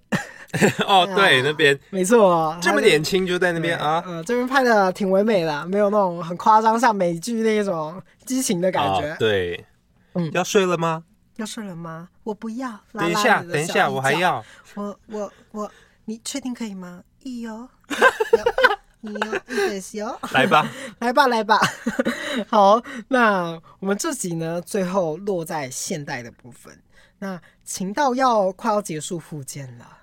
[0.88, 4.04] 哦，对，那边没错，这么年轻就在那边啊。
[4.08, 9.16] 嗯，这边拍的挺唯美的，没有那种很夸张像美剧那种激情的感觉。
[9.20, 9.66] 对，
[10.14, 11.04] 嗯，要睡了吗？
[11.38, 12.08] 要睡了吗？
[12.24, 12.80] 我不要。
[12.94, 14.44] 等一下，等一下，我还要。
[14.76, 15.72] 我我我，
[16.06, 17.04] 你确定可以吗？
[17.24, 17.68] 一哦。
[20.34, 21.60] 来吧，来吧，来吧。
[22.48, 26.82] 好，那我们这集呢，最后落在现代的部分。
[27.20, 30.00] 那秦道要快要结束复健了，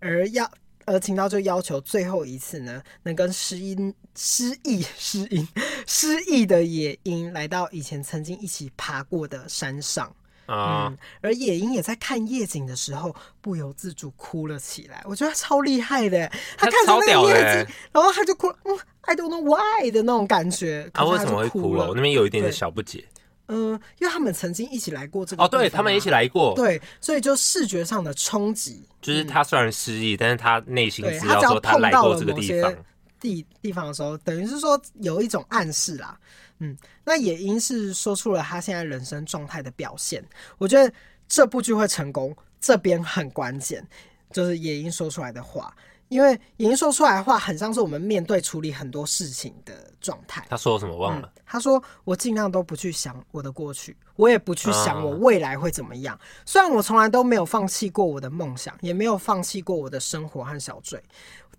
[0.00, 0.50] 而要
[0.86, 5.46] 而秦道就要求最后一次呢，能跟失音失忆失音
[5.86, 10.14] 失忆的野樱来到以前曾经一起爬过的山上。
[10.46, 15.02] Uh, 嗯，而野樱也在看夜景的时候不由自主哭了起来。
[15.06, 18.56] 我觉得他超厉害的，他看着那个夜景，然后他就哭了。
[18.64, 20.90] 嗯，I don't know why 的那种感觉。
[20.92, 21.88] 他、啊、为什么会哭了？
[21.88, 23.04] 我那边有一点点小不解。
[23.46, 25.46] 嗯，因为他们曾经一起来过这个、啊。
[25.46, 26.54] 哦，对他们一起来过。
[26.54, 32.74] 对，所以就视觉上的冲击，就是他虽然失忆，嗯、但是他内心知道说他来过这个地方。
[33.18, 36.18] 地地方的时候，等于是说有一种暗示啦。
[36.58, 40.24] 嗯，那也因是说出了他现在人生状态的表现。
[40.58, 40.92] 我觉得
[41.28, 43.86] 这部剧会成功，这边很关键，
[44.30, 45.74] 就是野樱说出来的话。
[46.08, 50.46] 因为野樱说出来的话，很像是我们面对处理很多事情的状态。
[50.48, 51.32] 他说什么忘了？
[51.34, 56.16] 嗯，他说：“我尽量都不去想我的过去，我也不去想我未来会怎么样。
[56.44, 61.02] 虽然我从来都没有放弃过我的梦想，也没有放弃过我的生活和小坠。”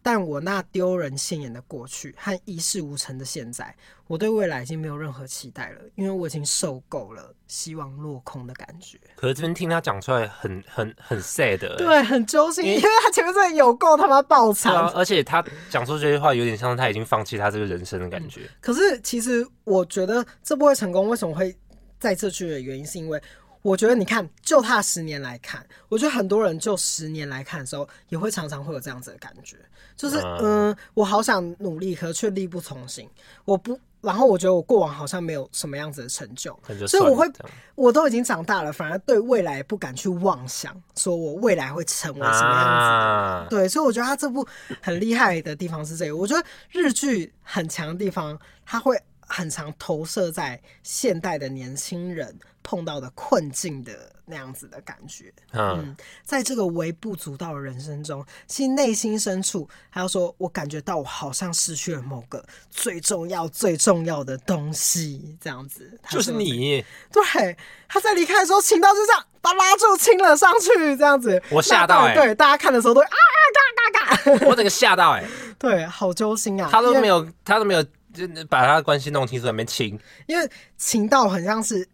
[0.05, 8.99] 但我那丢人现眼的过去和一事无成的现在，我对未来已经没有任何期待了，因为我已经受够了希望落空的感觉。
[9.15, 18.41] 可是这边听他讲出来很很很 sad，对，很揪心，因为他前面真的有够他妈爆惨，啊，而且他讲出这些话有点像他已经放弃他这个人生的感觉。
[18.41, 21.57] 嗯、可是其实我觉得这不会成功，为什么会
[21.99, 23.19] 在这去的原因，是因为。
[23.65, 29.57] 我觉得你看，就他十年来看，我觉得很多人就十年来看的时候，也会常常会有这样子的感觉，
[29.97, 33.09] 就是嗯，我好想努力，可却力不从心。
[33.43, 36.55] 我不，然后我觉得我过往好像没有什么样子的成就，
[36.87, 37.27] 所以我会，
[37.73, 42.85] 我都已经长大了，反而对未来不敢去妄想，说我未来会成为什么样子。
[42.85, 44.47] 啊、对，所以我觉得他这部
[44.79, 46.15] 很厉害的地方是这个。
[46.15, 48.95] 我觉得日剧很强的地方，他会。
[49.27, 65.99] 很常投射在现代的年轻人碰到的困境的那样子的感觉，嗯，嗯，在这个微不足道的人生中，其实内心深处，还要说，我感觉到我好像失去了某个最重要、最重要的东西，这样子。
[66.09, 67.55] 就是你，对，
[67.87, 77.85] 他在离开的时候，情到就这样把他拉住亲了上去，这样子，我吓到、欸，对，大家看的时候都啊啊嘎嘎嘎，我整个吓到、欸，哎， 对，好揪心啊，他都没有，他都没有。
[78.15, 81.87] 就把他的关系弄清楚，里面亲，因为晴道很像是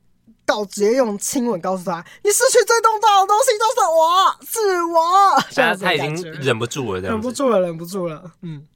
[0.45, 5.41] 告直接用亲吻告诉他，你失去最重要的东西就是我，是我。
[5.49, 8.31] 现在他已经忍不住了，忍不住了，忍不住了。
[8.41, 8.67] 嗯，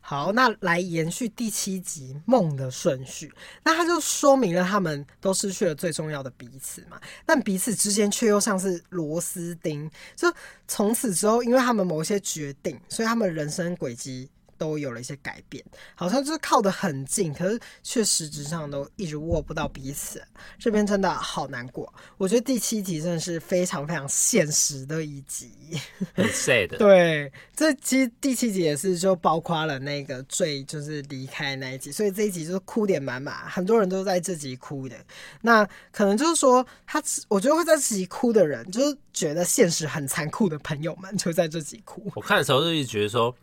[0.00, 10.32] 好，那来延续第七集梦的顺序，那他就说明了他们都失去了最重要的彼此嘛，但彼此之间却又像是螺丝钉，就
[10.66, 14.30] 从此之后，因为他们某一些决定，所以他们人生轨迹。
[14.56, 15.64] 都有了一些改变，
[15.94, 20.22] 好像就是靠得很近，可是却实质上都一直握不到彼此。
[20.58, 21.92] 这边真的好难过。
[22.16, 25.50] 我觉得第七集真的是非常非常现实的一集，
[26.14, 26.76] 很 sad。
[26.78, 34.96] 对，这其实第七集也是就包括了那个最就是离开那一集，所以这一集就是哭点满满，很多人都在这集哭的。
[35.42, 42.10] 那可能就是说，他我觉得会在这集哭的人，就是觉得现实很残酷的朋友们，就在这集哭。
[42.14, 43.34] 我看的时候就一直觉得说。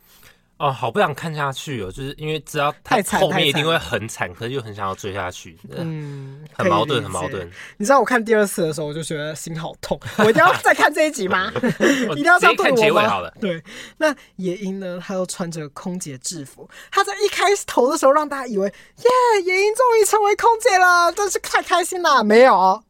[0.62, 7.50] 哦，好不想看下去哦，就是因为知道他后面一定会很惨，可是又很想要追下去，嗯，很矛盾，很矛盾。
[7.78, 11.52] 你知道我看第二次的时候，我就觉得心好痛，我一定要再看这一集吗？
[12.14, 12.82] 一定要这样对我吗？
[12.84, 13.34] 结尾好了。
[13.42, 13.60] 对，
[13.98, 15.02] 那野樱呢？
[15.04, 22.24] 她又穿着空姐制服，她在一开头的时候让大家以为耶，野樱终于成为空姐了，真是太开心了。
[22.24, 22.84] 没有，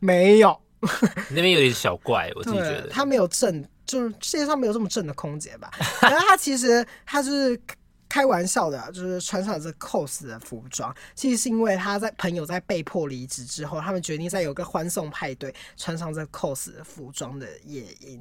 [0.00, 0.60] 没有，
[1.30, 3.64] 那边有点小怪，我自己觉得他没有正。
[3.92, 5.70] 就是世界上没有这么正的空姐吧？
[6.00, 7.60] 然后他其实他就是
[8.08, 18.18] 开玩笑的，就是穿上这 cos 的服装，其实是因为他在朋友在被迫离职之后，他们决定在有个欢送派对穿上这 cos 的服装的夜莺。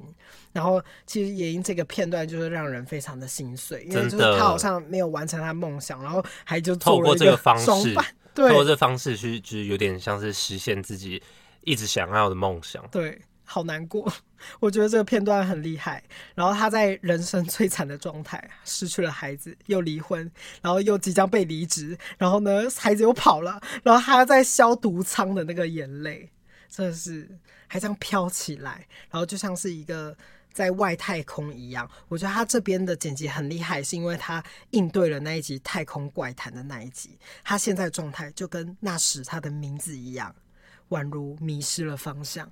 [0.52, 7.96] 然后其实野樱这个片段就是让人非常的心碎，因为就是他好像没有完成他梦想，然后还就透过这个方式，
[8.34, 11.24] 对，透过这个方式去就是有点像是实现自己。
[11.64, 12.84] 一直想要的梦想。
[12.90, 14.10] 对，好难过。
[14.62, 16.02] 我觉得这个片段很厉害。
[16.34, 20.32] 然后他在人生最惨的状态，失去了孩子，又离婚，
[20.62, 26.32] 然后又即将被离职，然后呢，孩子又跑了，然后他在消毒舱的那个眼泪，
[26.70, 27.30] 真的是
[27.68, 30.16] 还这样飘起来，然后就像是一个
[30.54, 31.90] 在外太空一样。
[32.08, 40.34] 我觉得他这边的剪辑很厉害，是因为他应对了那一集《太空怪谈》的那一集，他现在状态就跟那时他的名字一样，
[40.90, 42.50] 宛如迷失了方向。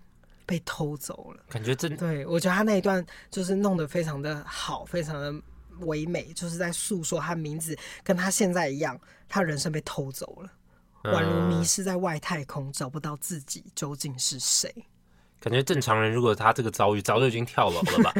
[0.50, 5.32] 被偷走了，感觉真对，我觉得他那一段就是弄得非常的好，非常的
[5.82, 10.52] 唯美，就是在诉说他名字跟他现在一样，他人生被偷走了，
[11.14, 14.74] 宛如迷失在外太空，找不到自己究竟是谁。
[15.40, 18.14] 感觉正常人如果他这个遭遇，早就已经跳楼了吧？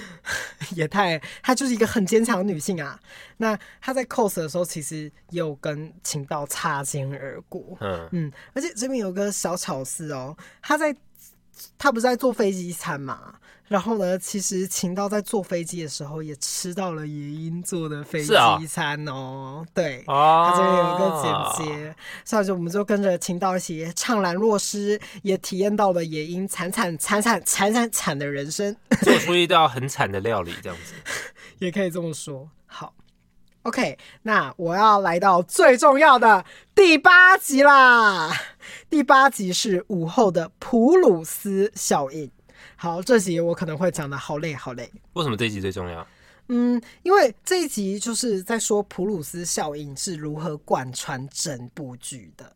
[0.74, 2.98] 也太，她就是一个很坚强的女性啊。
[3.36, 7.76] 那她在 cos 的时候，其实也有跟情报擦肩而过。
[7.80, 10.96] 嗯嗯，而且这边有个小巧思哦，她在。
[11.78, 13.34] 他不是在坐飞机餐嘛？
[13.68, 19.64] 然后呢，其实秦道在坐飞机的时候也吃到了也英做的飞机餐哦。
[19.72, 30.94] 对，他这边有一个剪接，所以就我们就跟着秦道一起怅然若失，也体验到了也英惨惨惨惨惨惨惨的人生， 做出一道很惨的料理，这样子
[31.60, 32.50] 也可以这么说。
[32.66, 32.92] 好。
[33.62, 36.44] OK，那我要来到最重要的
[36.74, 38.32] 第八集啦。
[38.88, 42.30] 第八集是午后的普鲁斯效应。
[42.76, 44.90] 好，这集我可能会讲的好累好累。
[45.12, 46.06] 为什么这一集最重要？
[46.48, 52.50] 嗯，因为这一集就是在说普鲁斯效应是如何贯穿整部剧的。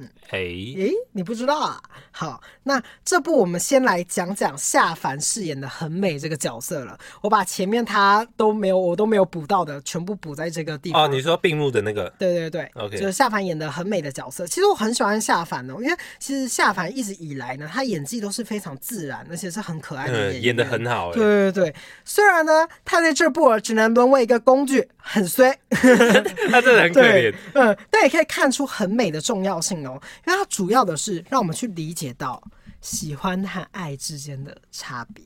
[0.00, 1.82] 嗯，嘿，诶，你不知道啊？
[2.12, 6.96] 好，那这部我们先来讲讲夏凡饰演的很美这个角色了。
[7.20, 11.02] 我把前面他都没有，我都没有补到的，全部补在这个地方。
[11.04, 12.08] 哦，你说并入的那个？
[12.16, 14.46] 对对对，OK，就是夏凡演的很美的角色。
[14.46, 21.12] 其实我很喜欢夏凡哦，因为其实夏凡一直以来呢，他演技都是非常自然，而且是很可爱的演演的很好。
[21.12, 21.74] 对对对，
[22.04, 27.34] 虽然呢，他在这部只能沦为一个工具，很衰， 他真的很可怜。
[27.54, 29.87] 嗯，但也可以看出很美的重要性哦。
[29.94, 32.42] 因为它主要的是让我们去理解到
[32.80, 35.24] 喜欢和爱之间的差别，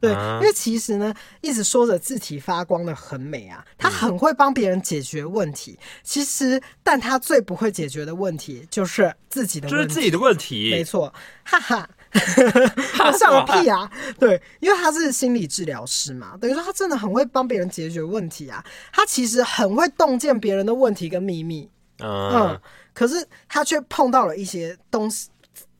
[0.00, 5.78] 对，因为其实呢，一直说着字体发光的很美啊，他很会帮别人解决问题。
[6.02, 10.70] 其实，但他最不会解决的问题就是自己的问题，就是自己的问题。
[10.70, 11.12] 没错，
[11.44, 13.88] 哈哈， 我笑个屁啊！
[14.18, 18.64] 对，因为他是心理治疗师嘛，等于说他真的很会帮别人解决问题啊。
[18.92, 22.30] 他其实很会洞见别人的问题跟秘密，嗯。
[22.32, 22.60] 嗯
[22.96, 25.28] 可是他却碰到了一些东西，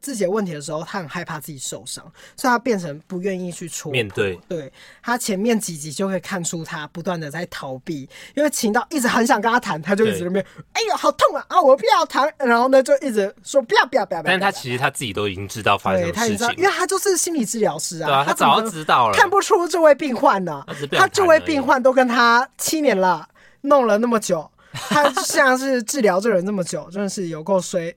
[0.02, 2.04] 自己的问题的时候，他很害怕自己受伤，
[2.36, 3.90] 所以他变成不愿意去戳。
[3.90, 4.38] 面对。
[4.46, 4.70] 对，
[5.02, 14.22] 他前面几集就可以看出他不断的在逃避，因为秦道一直很想跟他谈，他就一直在那边，哎呦好痛啊啊我不要谈，然后呢就一直说不要不要不要。
[14.22, 20.62] 但是他其实他自己都已经知道发生什么事情，因为他就是心理治疗师啊，对啊，他早就知道了，看不出这位病患呢，
[20.92, 23.26] 他这位病患都跟他七年了，
[23.62, 24.48] 弄了那么久。
[24.91, 27.95] 他像是治疗这人这么久，真的是有够衰。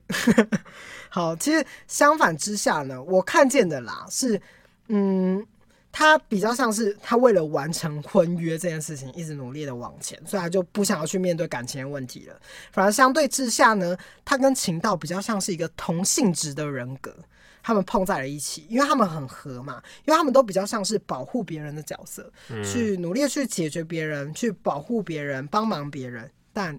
[1.08, 4.40] 好，其实相反之下呢，我看见的啦是，
[4.88, 5.44] 嗯，
[5.90, 12.40] 他比较像是他为了完成婚约这件事情，一直努力的往前，所以他就不想要去面对感情的问题了。
[12.72, 17.12] 反而相对之下呢，他跟秦道比较像是一个同性质的人格，
[17.60, 26.30] 他们碰在了一起，因为他们很合嘛，因为他们都比较像是保护别人的角色，嗯、去努力去解决别人，去保护别人，帮忙别人。
[26.60, 26.78] 但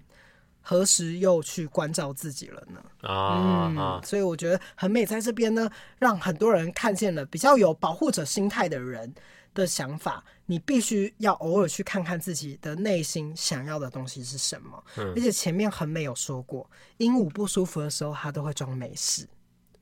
[0.60, 2.80] 何时又去关照自己了呢？
[3.00, 5.68] 啊，嗯，所以我觉得很美在这边呢，
[5.98, 9.12] 让很多人看见了比较有保护者心态的人
[9.52, 10.22] 的想法。
[10.46, 14.84] 你必须要偶尔去看看自己的内心想要的东西是什么。
[14.94, 19.26] 而且前面很美有说过，鹦鹉不舒服的时候，它都会装没事。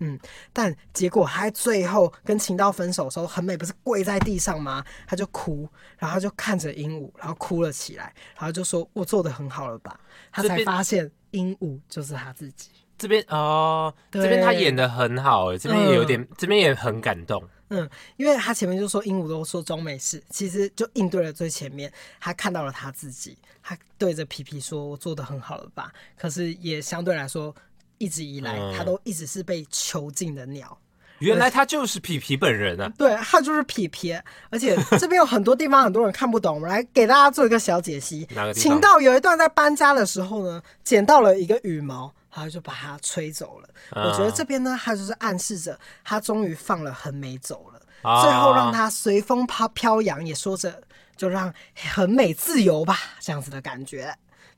[0.03, 0.19] 嗯，
[0.53, 4.83] 但结果他最后跟秦道分手的时候，很美不是跪在地上吗？
[5.07, 10.01] 他就哭，然后他就看着鹦鹉，然后哭了起来，然后就说：“我做的很好了吧？”
[10.33, 12.71] 他才发现鹦鹉就是他自己。
[12.97, 17.43] 这边哦，这边他演的很好，哎，这边也有点，嗯、这边也很感动。
[17.69, 27.55] 嗯，因为他前面就说鹦鹉都说装没事，其实就应对了最前面，他看到了他自己，他对着皮皮说：“我做的很好了吧？”可是也相对来说。
[28.01, 30.77] 一直以来，他都一直是被囚禁的鸟。
[31.19, 32.91] 原来他就是皮皮本人啊！
[32.97, 34.19] 对，他就是皮皮。
[34.49, 38.27] 而且这边有很多地方很多人看不懂，我们 来给大家做一个小解析。
[38.55, 43.69] 秦道有一段在搬家的时候呢，捡到了一个羽毛，然后就把它吹走了。
[43.91, 50.83] 我觉得这边呢，他就是暗示着他终于放了恒美走了，最后让他随风飘飘扬，也说着。
[51.17, 51.53] 就让
[51.93, 54.11] 很美自由吧，这样子的感觉。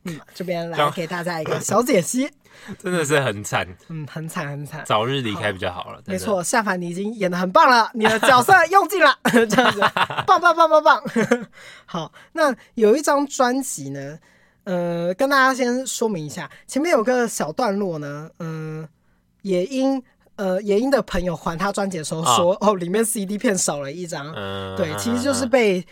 [0.05, 2.29] 嗯，这边来给大家一个小解析，
[2.83, 5.97] 真的是很惨，嗯，很惨很惨，早日离开比较好了。
[5.99, 9.81] 好没错，夏凡你已经演的很棒了，你的角色用尽了， 这样子，
[10.27, 11.03] 棒棒棒棒棒。
[11.87, 14.19] 好，那有一张专辑呢，
[14.65, 18.89] 呃，跟大家先说明一下，前面有个小段落呢，嗯、呃，
[19.43, 20.03] 也因
[20.35, 25.87] 呃也因的朋友还他专辑的时候说，哦，哦，里面 CD 片少了一张，嗯，对，其实就是被。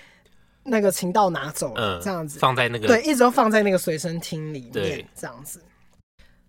[0.62, 5.60] 那个情道拿走了，这样子放在那个对，一直都放在那个随身听里面，这样子。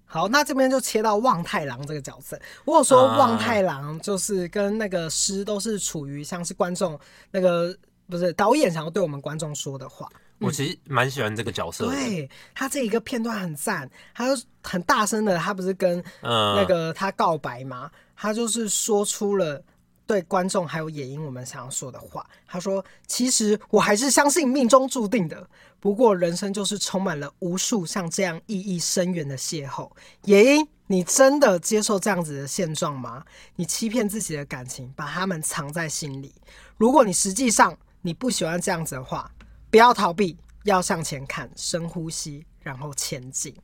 [0.05, 2.37] 好，那这边就切到望太郎这个角色。
[2.65, 6.99] 我有说望太郎就是跟那个诗都是处于像是观众
[7.31, 7.73] 那个
[8.09, 10.09] 不是导演想要对我们观众说的话。
[10.39, 17.89] 我其实蛮喜欢这个角色的，对他这一个片段很赞，他就很大声的，他不是跟那个他告白吗？
[18.15, 19.63] 他就是说出了。
[20.11, 25.47] 对观众还有野英我们想要说的话，他说：“其实我还是相信命中注定的。
[25.79, 29.89] 不过人生就是充满了无数像这样意义深远的邂逅。
[30.25, 33.23] 野英你真的接受这样子的现状吗？
[33.55, 36.35] 你欺骗自己的感情，把他们藏在心里。
[36.75, 39.31] 如果你实际上你不喜欢这样子的话，
[39.69, 43.55] 不要逃避，要向前看，深呼吸，然后前进。”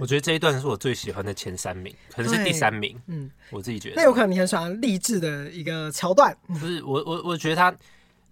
[0.00, 3.00] 我觉得这一段是我最喜欢的前三名，可能是第三名。
[3.06, 3.96] 嗯，我自己觉得。
[3.96, 6.36] 那有可能你很喜欢励志的一个桥段。
[6.46, 7.74] 不是我，我我觉得他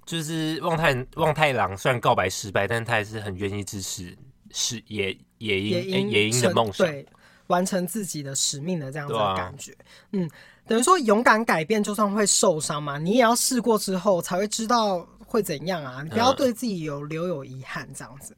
[0.07, 4.17] 就是望太望太郎，虽然告白失败，但是他还是很愿意支持
[4.53, 7.07] 是野野樱野樱的梦想，对，
[7.47, 9.73] 完成自己的使命的这样子的感觉。
[9.73, 10.31] 啊、嗯，
[10.67, 16.03] 等于说勇敢改变，就算会受伤嘛，你也要试过之后才会知道会怎样啊！
[16.03, 18.37] 你不要对自己有留有遗憾这样子。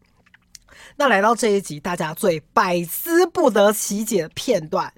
[0.97, 4.93] 那来到这一集，大家最百思不得其解的片段，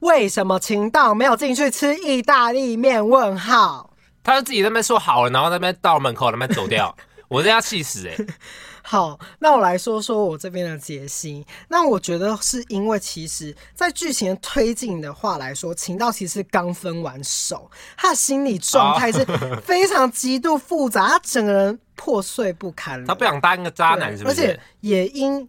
[0.00, 3.06] 为什么秦道没有进去吃意大利面？
[3.08, 3.90] 问号，
[4.22, 6.94] 他就自己在那边说好了，然后在那边到门口那边走掉，
[7.32, 8.26] 我真要气死哎、欸！
[8.84, 11.46] 好，那我来说说我这边的解析。
[11.68, 19.24] 那我觉得是因为，其实，在剧情的推进的话来说，秦道其实刚分完手，他的心理状态是
[19.64, 23.06] 非常极度复杂，他整个人破碎不堪了。
[23.06, 24.42] 他不想当个渣男，是不是？
[24.42, 25.48] 而且也因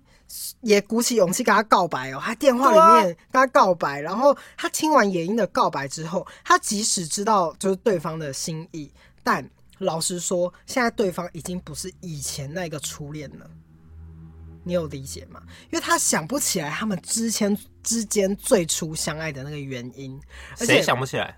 [0.62, 8.92] 也鼓起勇气跟他告白哦，他电话里面跟他告白，然后他听完也因的告白之后，他即使知道就是对方的心意，
[9.24, 9.50] 但。
[9.80, 13.49] 老实说，现在对方已经不是以前那个初恋了，
[14.63, 15.41] 你有理解吗？
[15.71, 20.17] 因为他想不起来他们之前之间最初相爱的那个原因，
[20.59, 21.38] 而且想不起来？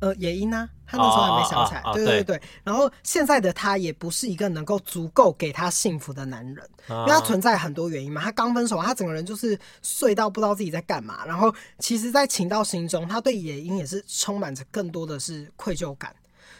[0.00, 1.82] 呃，野因呢，他那时候还没想起来。
[1.94, 8.20] 对对对，然后现在的他也不是一个能够足够给他幸福的男人，因为他存在很多原因嘛。
[8.20, 11.24] 他刚分手，他整个人就是碎到不知道自己在干嘛。
[11.24, 16.14] 然后，其实，在情到心中，他对野因也是充满着更多的是愧疚感，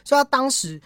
[0.04, 0.80] 所以他当时。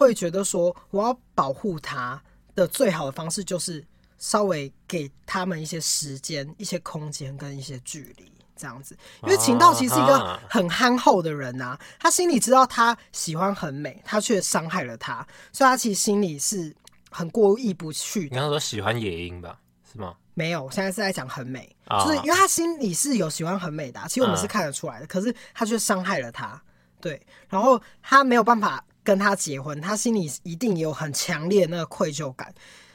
[0.00, 2.20] 会觉得说，我要保护他
[2.54, 3.84] 的最好的方式就是
[4.18, 8.96] 稍微给他们一些时间、一些空间跟一些距离，这样子。
[9.22, 16.74] 因为秦道奇是一个很憨厚的人啊，他心里知道他喜欢很美，他却伤害了他，所以他其实心里是
[17.10, 18.22] 很过意不去。
[18.22, 19.58] 你刚刚说喜欢野樱吧？
[19.92, 20.14] 是吗？
[20.32, 25.06] 没有，我现在是在讲很美，就是因为他心里是有喜欢很美的，其实我们是看得出来的。
[25.06, 26.58] 可是他却伤害了他，
[27.00, 28.82] 对，然后他没有办法。
[29.02, 32.54] 跟他结婚，他心里一定有很强烈的那个愧疚感，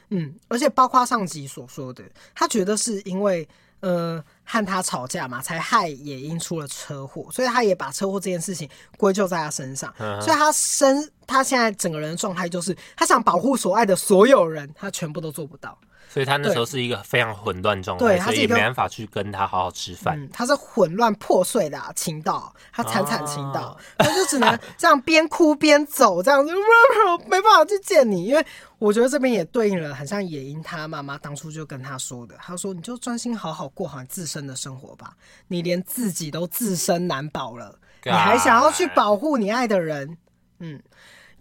[0.10, 2.04] 嗯，而且包括上集所说的，
[2.34, 3.48] 他觉得是因为
[3.80, 15.78] 呃和他吵架嘛，才害也因出了车祸，所以他也把车祸这件事情归咎在他身上，嗯、所以他身他现在整个人的状态就是，他想保护所爱的所有人，他全部都做不到。
[16.16, 20.18] 所以他那时候是一个非常混乱状态，所以也没办法去跟他好好吃饭。
[20.18, 26.54] 嗯，他是混乱破碎的晴道，他惨惨晴道，他就只能这样边哭边走，这样子
[27.28, 28.28] 没办法去见你。
[28.28, 28.46] 因为
[28.80, 35.18] 我觉得这边也对应了，很像野樱他妈妈当初就跟他说的，他说你就专心好好过好你自身的生活吧，
[35.50, 40.18] 你连自己都自身难保了，你还想要去保护你爱的人，
[40.60, 40.82] 嗯。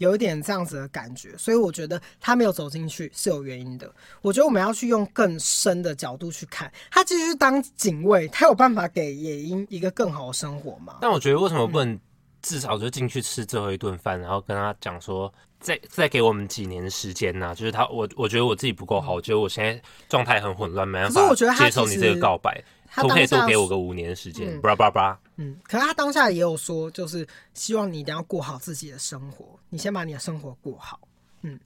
[0.04, 3.90] 有一点这样子的感觉，所以我觉得他没有走进去是有原因的。
[4.20, 10.98] 我觉得我们要去用更深的角度去看，他继续当警卫，他有办法给野英一个更好的生活吗？
[11.00, 11.98] 但我觉得为什么不能
[12.42, 17.54] 至少就进去吃最后一顿饭，嗯、然后跟他讲说，再再给我们几年的时间呢、啊？
[17.54, 22.62] 就是他，我我觉得我自己不够好，我觉得我现在状态很混乱，没办法接受你这个告白。
[23.02, 24.60] 可不可以多给我个五年的时间？
[24.60, 25.18] 巴拉巴拉。
[25.36, 31.00] 嗯，可是他当下也有说，就是希望你一定要过好自己的生活，你先把你的生活过好。
[31.42, 31.58] 嗯，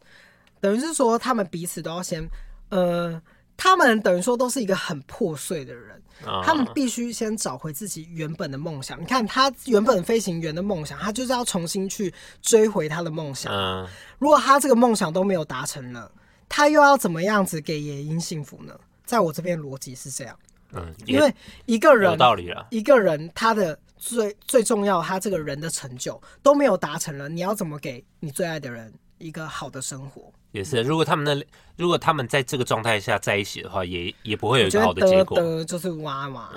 [0.60, 2.26] 等于是说他们彼此都要先，
[2.70, 3.20] 呃，
[3.56, 8.98] 他们等于说都是一个很破碎的人，啊、他们必须先找回自己原本的梦想。
[9.00, 13.52] 你看他原本飞行员的梦想，他就是要重新去追回他的梦想。
[13.52, 13.86] 啊、
[14.18, 16.10] 如果他这个梦想都没有达成了，
[16.48, 18.74] 他又要怎么样子给野樱幸福呢？
[19.04, 20.38] 在我这边逻辑是这样，
[20.72, 21.34] 嗯，因为
[21.66, 30.32] 一个人有道理了，一个人他的最最重要，他这个人的成就都没有达成了，你要怎么给你最爱的人一个好的生活？
[30.52, 31.46] 也是，如果他们的
[31.76, 35.36] 如果他们在这个状态下在一起的话，也也不会有一个好的结果。
[35.36, 36.50] 得得就是哇嘛。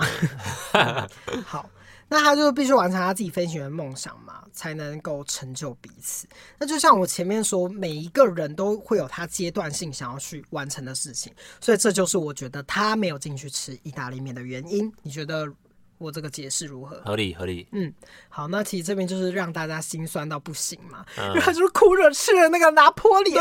[1.44, 1.68] 好，
[2.12, 6.26] 那他就必须完成他自己飞行员梦想嘛，才能够成就彼此。
[6.58, 14.92] 那就像我前面说，每一个人都会有他阶段性想要去完成的事情，所以这就是我觉得他没有进去吃意大利面的原因。
[15.02, 15.50] 你觉得？
[15.98, 17.00] 我这个解释如何？
[17.04, 17.64] 合理合理。
[17.70, 17.94] 嗯，
[18.28, 23.40] 好，那其实这边就是让大家心酸到不行嘛，嗯、然后就是哭着吃了那个拿坡里，对，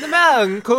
[0.00, 0.74] 那边很哭，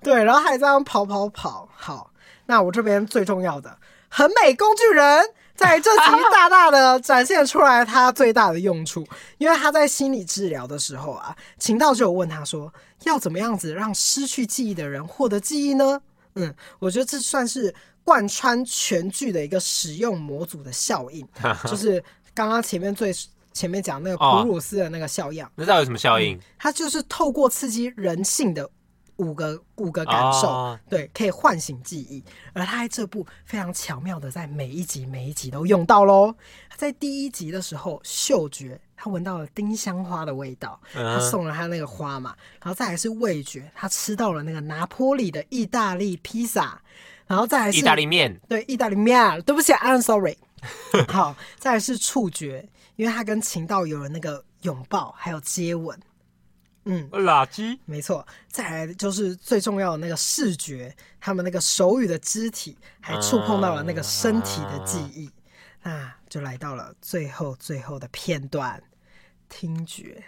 [0.00, 1.68] 对，然后还这样跑跑跑。
[1.74, 2.12] 好，
[2.44, 3.76] 那我这边最重要的
[4.16, 9.06] 很美工具人在这集大大的展现出来他最大的用处，
[9.36, 12.72] 因为他在心理治疗的时候啊，秦道就有问他说，
[13.04, 16.00] 要怎么样子让失去记忆的人获得记忆呢？
[16.36, 17.74] 嗯，我觉得这算是。
[18.06, 21.26] 贯穿全剧的一个使用模组的效应，
[21.68, 22.00] 就是
[22.32, 23.12] 刚刚前面最
[23.52, 25.44] 前面讲那个普鲁斯的那个效应。
[25.44, 26.38] 哦、那到底有什么效应？
[26.56, 28.70] 它就是透过刺激人性的
[29.16, 32.22] 五个五个感受，哦、对，可以唤醒记忆。
[32.52, 36.34] 而他在这部非常巧妙的在每一集每一集都用到喽。
[36.68, 42.34] 他在第一集的时候，嗅觉他闻到了丁香花的味道，他送了他那个花嘛。
[42.62, 46.80] 然后再来是味觉，他吃到了那个拿坡里的意大利披萨。
[47.26, 50.38] 然后再来是意大利面，对，意大利面，对不起，I'm sorry。
[51.08, 55.98] 好，再来是触觉，因为他跟情道有了那个拥抱，还有接吻。
[56.86, 58.26] 嗯，垃圾，没错。
[58.48, 65.30] 再来就是最重要的那个视觉，他们那个手语的肢体，还触碰到了那个身体的记忆。
[65.82, 68.82] 那、就来到了最后最后的片段，
[69.48, 70.24] 听觉。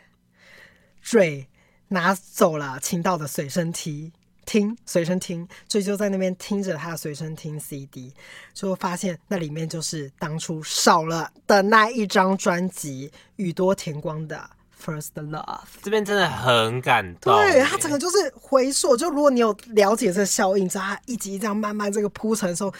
[1.04, 1.46] Dre
[1.88, 4.12] 拿走了秦道的随身听。
[4.44, 8.14] 听随身听，所以就在那边听着他的随身听 CD，
[8.54, 14.36] 就发现那里面就是当初少了的那一张专辑宇多田光的
[14.84, 15.44] 《First Love》。
[15.82, 18.96] 这边真的很感动，对他整个就是回溯。
[18.96, 22.72] 就如果你有了解这个效应，知道他一集一这样慢慢这个铺陈的时候，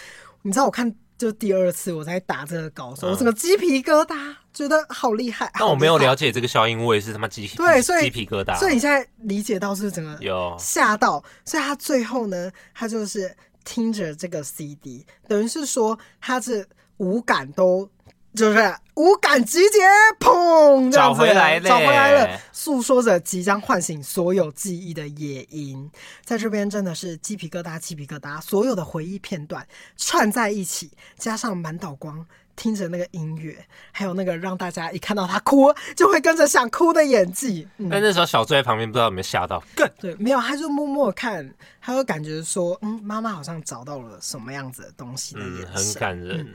[0.43, 0.95] 你知道我看。
[1.19, 5.51] 就第二次我在打这个稿的时候，嗯、我整个鸡皮疙瘩，觉得好厉害。
[5.53, 8.57] 但我没有了解这个效应，我也是他妈鸡皮对，所以鸡皮疙瘩。
[8.57, 16.65] 所以你现在理解到是整个有吓到，所以他最后呢，他就是听着这个 CD，等于是说他是
[16.99, 17.91] 五感都。
[18.39, 19.81] 就是五感集结，
[20.21, 20.93] 砰！
[20.93, 25.91] 找回来了，找回来了，诉说着即将唤醒所有记忆的野营，
[26.25, 29.67] 在这边真的是鸡皮疙瘩，鸡皮疙瘩，所有的回忆片段
[29.97, 32.25] 串在一起，加上满岛光
[32.55, 37.67] 听着那个音乐，还有那个让大家一看到他哭就会跟着想哭的演技。
[37.79, 39.61] 嗯、但那时候小醉在旁边，不知道有没有吓到？
[39.99, 46.41] 对，没有，他就默默看，他就感觉说，嗯，妈妈好像找到了什么样子的东西的眼神，嗯，很感人。
[46.41, 46.55] 嗯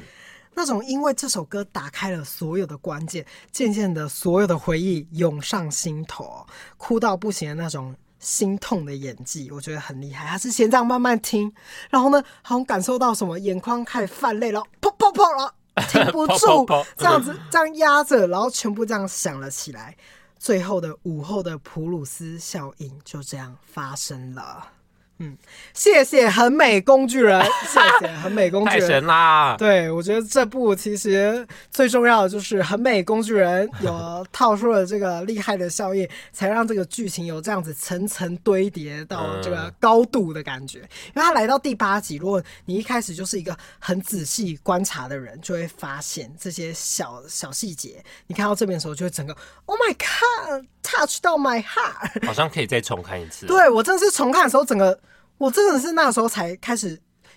[0.56, 6.46] 那种因为这首歌打开了所有的关键，渐渐的所有的回忆涌上心头，
[6.78, 10.28] 哭到不行的那种心痛的演技，我觉得很厉害。
[10.28, 11.54] 他是先这样慢慢听，
[11.90, 15.54] 然后呢，好像感受到什么，眼眶开始泛泪，然后砰砰砰，然后
[15.90, 16.66] 停不住，
[16.98, 19.96] 这样子这样压着，然后全部这样响了起来，
[20.40, 24.73] 最后的午后的普鲁斯效应就这样发生了。
[25.24, 25.38] 嗯，
[25.74, 29.56] 谢谢很美工具人， 谢谢很美工具人，太神啦！
[29.58, 40.80] 对，我觉得这部其实最重要的就是很美工具人有套出了这个厉害的效应，才让这个剧情有这样子层层堆叠到这个高度的感觉。
[40.80, 48.04] 嗯、因为他来到第八集，如果你一开始就是一个很仔细观察的人，就会发现这些小小细节。
[48.28, 49.34] 你看到这边的时候，就会整个
[49.68, 53.46] Oh my God，touch 到 my heart，好像可以再重看一次。
[53.46, 55.00] 对，我真的是重看的时候，整个。
[55.38, 56.90] 我真的是那时候才开始，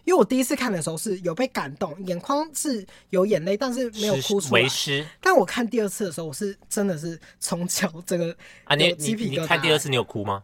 [0.04, 4.62] 因为我第一次看的时候是有被感动，眼眶是有眼泪，但是没有哭出来。
[4.62, 5.06] 为师。
[5.20, 10.42] 但我看第二次的时候，我是真的是从脚这个啊，你你你看第二次你有哭吗？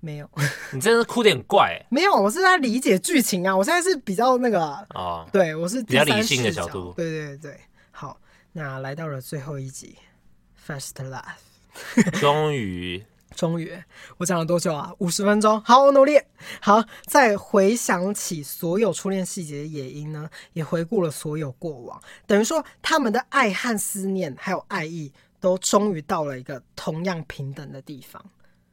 [0.00, 0.28] 没有，
[0.74, 1.86] 你真的哭点怪、欸。
[1.88, 3.56] 没有，我是在理解剧情啊。
[3.56, 4.60] 我现在是比较那个
[4.94, 6.92] 哦，对我是比较理性的角度。
[6.96, 7.60] 对对对，
[7.92, 8.20] 好，
[8.52, 9.96] 那来到了最后一集
[10.66, 13.04] ，First Love，终于。
[13.34, 13.72] 终于，
[14.18, 14.92] 我讲了多久啊？
[14.98, 15.60] 五十分钟。
[15.62, 16.20] 好，我努力。
[16.60, 28.24] 好，再回想起所有初恋细节的野樱呢，也回顾了所有过往，等于说他们的爱和思念还有爱意，都终于到了一个同样平等的地方。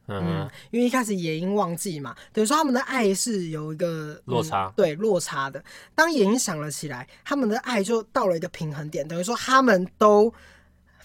[0.06, 5.62] 嗯，嗯，因为一开始野樱忘记嘛，等于说他们的爱是有一个、嗯、落差，对落差的。
[5.94, 10.32] 当野樱想了起来，他们的爱就到了一个平衡点，等于说他们都。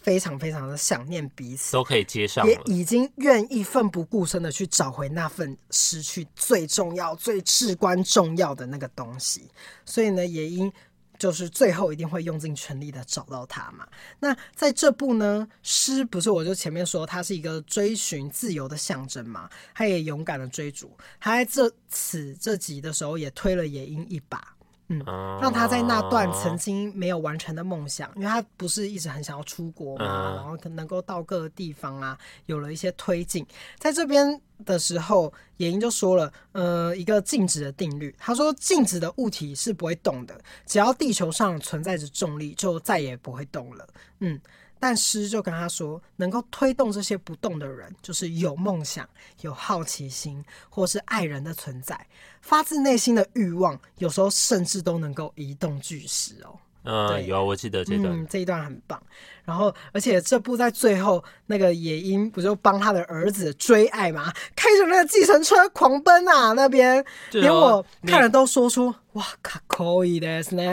[0.05, 9.49] 非常非常的想念彼此，都可以接上，也已经愿意奋不顾身的去找回那份失去最重要、最至关重要的那个东西。
[9.83, 10.71] 所以呢，也因。
[11.17, 13.87] 就是最后一定会用尽全力的找到他嘛。
[14.19, 20.91] 那在这部呢，诗不是我就前面说他是一个追寻自由的象征嘛，他也勇敢的追逐。
[21.17, 24.54] 他在这此这集的时候也推了野樱一把。
[24.87, 24.99] 嗯，
[25.41, 33.45] 让他在那段曾经没有完成的梦想，因为他不是一直很想要出国嘛，然后能够到各个地方啊，有了一些推进。
[33.79, 38.15] 在这边的时候，野英就说了，呃，一个静止的定律。
[38.19, 43.87] 他说，静止的物体是不会动的，只要地球上存在着重力，就再也不会动了。
[44.19, 44.39] 嗯。
[44.85, 49.09] 但诗就跟他说，能够推动这些不动的人，就是有梦想、
[49.41, 52.05] 有好奇心，或是爱人的存在，
[52.39, 56.59] 发自内心的欲望，有时候甚至都能够移动巨石哦。
[56.85, 59.01] 嗯，有，我记得这段，嗯，这一段很棒。
[59.43, 70.63] 然后，而且这部在最后，那个野樱不就帮他的儿子追爱嘛，开着那个计程车狂奔啊，那边连我看了都说出哇，卡可以的是呢，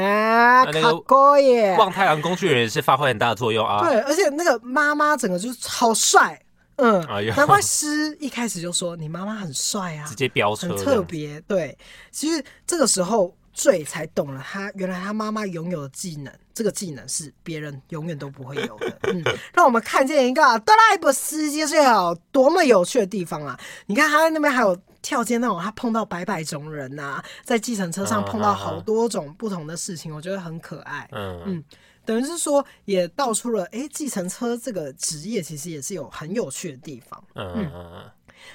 [0.73, 1.61] 卡可以。
[1.77, 3.87] 望太阳工具人也是发挥很大的作用啊。
[3.87, 6.41] 对，而且那个妈妈整个就是好帅，
[6.77, 11.39] 嗯，哎、难怪诗一开始就说你妈妈很帅啊，直接飙车，很特别。
[11.43, 11.77] 对，
[12.11, 13.35] 其实这个时候。
[13.63, 18.99] 坠才懂了他，他原来他妈妈拥有的技能，这个技能是别人永远都不会有的。
[19.03, 19.23] 嗯，
[19.55, 23.57] 让我们看见一个德莱布司机是有多么有趣的地方啊！
[23.87, 31.09] 你看他在那边还有跳街那种，他碰到百百种人啊，在计程车上碰到好多种不同的事情，我觉得很可爱。
[31.13, 31.65] 嗯嗯，
[32.05, 37.25] 等于是说也道出了，哎、欸，计程车这个职业其实也是有很有趣的地方。
[37.37, 38.11] 嗯嗯嗯。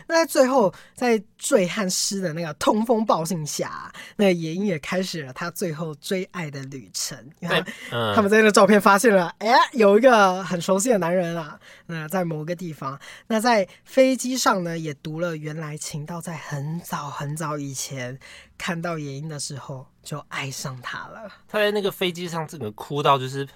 [0.08, 7.18] 那在最后，在醉和诗的那个通风报信下，那个野樱也开始了他最后追爱的旅程。
[7.40, 7.64] 因为
[8.16, 13.00] 他们在那个照片发现了，哎、欸，有一个很熟悉的男人啊，那在某个地方。
[13.28, 18.18] 那在飞机上呢，也读了原来情道在很早很早以前
[18.58, 21.30] 看到野樱的时候就爱上他了。
[21.48, 23.48] 他在那个飞机上，整个哭到就是。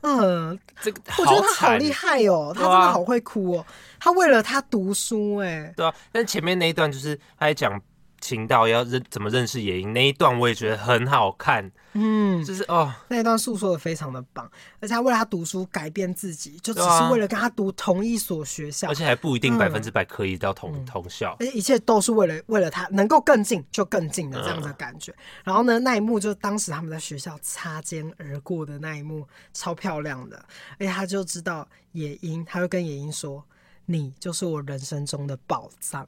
[0.20, 3.66] 嗯，这个我觉得他好厉害哦，他真的好会哭哦。
[3.98, 5.94] 他为了他读书，哎，对啊。
[6.10, 7.80] 但前面那一段就是他在讲
[8.20, 11.70] 晴道要认怎么认识野樱那一段，我也觉得很好看。
[11.92, 14.48] 嗯，就是哦，那一段诉说的非常的棒，
[14.78, 25.10] 而且他为了他读书改变自己，就只是为了跟他读同一所学校，而且还不一定百分之百可以到同、嗯、同校，而且一切都是为了为了他能够更近就更近的这样的感觉。
[25.10, 30.36] 嗯、然后呢，那一幕就当时他们在学校擦肩而过的那一幕，超漂亮的。
[30.78, 33.44] 而且他就知道野樱，他会跟野樱说
[33.86, 36.06] ：“你就是我人生中的宝藏。”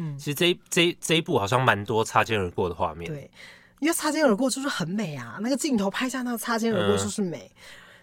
[0.00, 3.08] 嗯，其实这一这一这一部好像蛮多擦肩而过的画面。
[3.08, 3.30] 对。
[3.78, 7.50] 因为擦肩而过就是很美啊，那个镜头拍下那个擦肩而过就是美，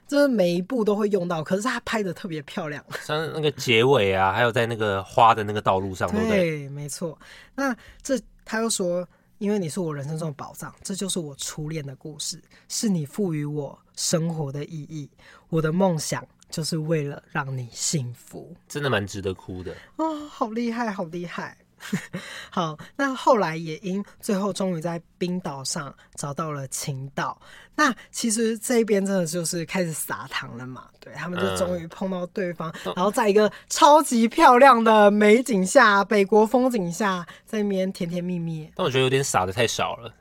[0.08, 1.44] 就是、每一部都会用到。
[1.44, 7.16] 可是他拍的特别漂亮， 像那个结尾啊，还有在那个花的那个道路上，对，对，没错。
[7.54, 15.08] 那这他又说，因为你是我人生中的宝藏，这就是我初恋的故事，是你赋予我生活的意义。
[15.50, 21.56] 我的梦想就是为了让你幸福，真的蛮值得哭的哦，好厉害，好厉害。
[22.52, 27.40] 好，那后来也因最后终于在冰岛上找到了情岛。
[27.78, 30.86] 那其实这边真的就是开始撒糖了嘛？
[31.00, 38.70] 对，他们就终于碰到对方，嗯、然后在一个超级漂亮的美景下，北国风景下，在那边甜甜蜜蜜。
[38.76, 40.12] 但我觉得有点撒的太少了。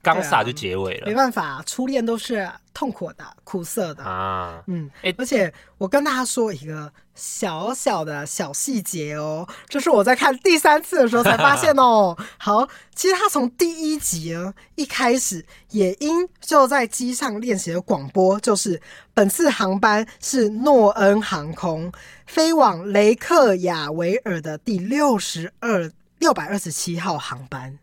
[0.00, 4.60] 刚撒就结尾了，没办法，初恋都是痛苦的、苦涩的啊。
[4.66, 12.16] 嗯，欸、而且我跟大家说一个小小的小细节哦，这是我在看第三次的时候才发现哦。
[12.36, 18.80] 好，其实他从第一集呢一开始，也因就在机上练习的广播，就是
[19.12, 21.90] 本次航班是诺恩航空
[22.26, 27.76] 飞往雷克雅维尔的第六十二六百二十七号航班。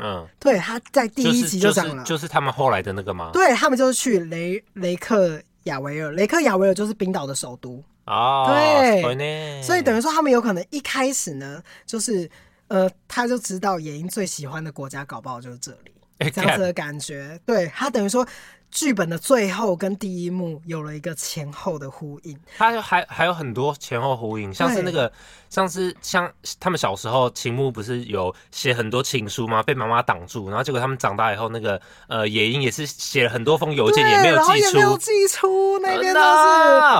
[0.00, 3.30] 嗯，对，他在第一集就讲了，就是，就是他们后来的那个吗？
[3.32, 8.44] 对，他们就是去雷雷克雅维尔，雷克雅维尔就是冰岛的首都哦。
[8.48, 12.28] 对，所以等于说他们有可能一开始呢，就是
[12.66, 17.38] 呃，他就知道野樱最喜欢的国家搞不好就是这里，欸、这样子的感觉。
[17.46, 18.26] 对，他等于说。
[18.74, 25.14] 剧本的最后跟第一幕有了一个前后的呼应，它还还有很多前后呼应，像是那个，对
[25.48, 29.62] 像是像他们小时候，秦牧不是有写很多情书吗？
[29.62, 36.20] 被妈妈挡住，然后结果他们长大以后，那个呃野樱也是写了很多封邮件，也没有寄出，没有寄出，那边都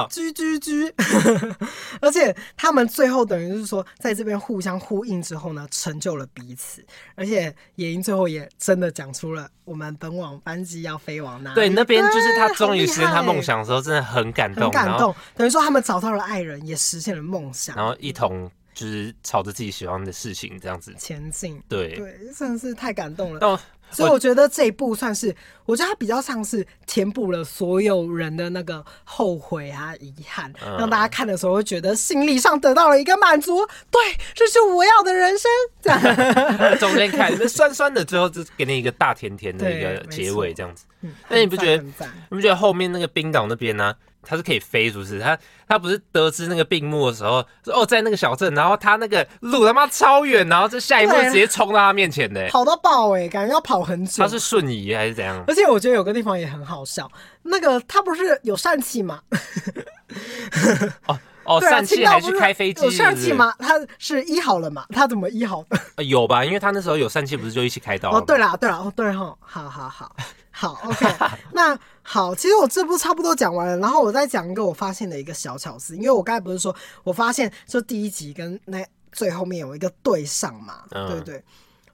[0.08, 0.94] 是居居居
[2.00, 11.63] 而且他们最后等于是说，在这边互相呼应之后呢，成就了彼此，而且野樱最后也真的讲出了我们本网班机要飞往哪里。
[11.64, 15.14] 对，那边就是他终于实现他梦想的时候，真的很感动，很感动。
[15.34, 21.62] 等于说他们找到了爱人，也实现了梦想，然后一同就是朝着自己喜欢的事情这样子前进。
[21.68, 23.58] 对对，真的是太感动了。
[23.90, 25.34] 所以我觉得这一部算是，
[25.66, 33.64] 我觉得它比较像是填补了所有人的那个后悔啊、遗憾，嗯、让大家看的时候会觉得心理上得到了一个满足。
[33.90, 34.00] 对，
[34.34, 35.50] 这是我要的人生。
[35.80, 40.84] 这样， 中间看那酸酸的，最后就给你一个大甜甜的一个结尾，这样子。
[41.28, 41.82] 那你不觉得？
[41.82, 43.96] 你不觉得后面那个冰岛那边呢、啊？
[44.26, 45.20] 他是可以飞，是不是？
[45.20, 54.22] 他他不是得知那个病幕的时候，哦，在那个小镇，然后他那个路他妈超远，然后这下一步直接冲到他面前的，跑到爆哎，感觉要跑很久。
[54.22, 55.42] 他是瞬移还是怎样？
[55.46, 57.10] 而且我觉得有个地方也很好笑，
[57.42, 59.20] 那个他不是有疝气吗？
[61.06, 62.84] 哦哦，疝气还去开飞机？
[62.84, 63.54] 有疝气吗？
[63.58, 64.86] 他是医好了嘛？
[64.90, 65.64] 他怎么医好
[65.96, 66.02] 的？
[66.04, 68.10] 有吧，因为他那时候有疝气，不是就一起开刀？
[68.10, 70.14] 哦，对啦，对啦，哦，对哈，好好好。
[70.56, 71.04] 好，OK，
[71.52, 81.44] 那好，其实我这部差不多讲完了，然后我再讲一个我发现的一个小巧思，因为我刚才不是说我发现就第一集跟那最后面有一个对上嘛，嗯、对不对？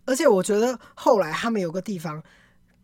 [0.05, 2.23] 而且我觉得后来他们有个地方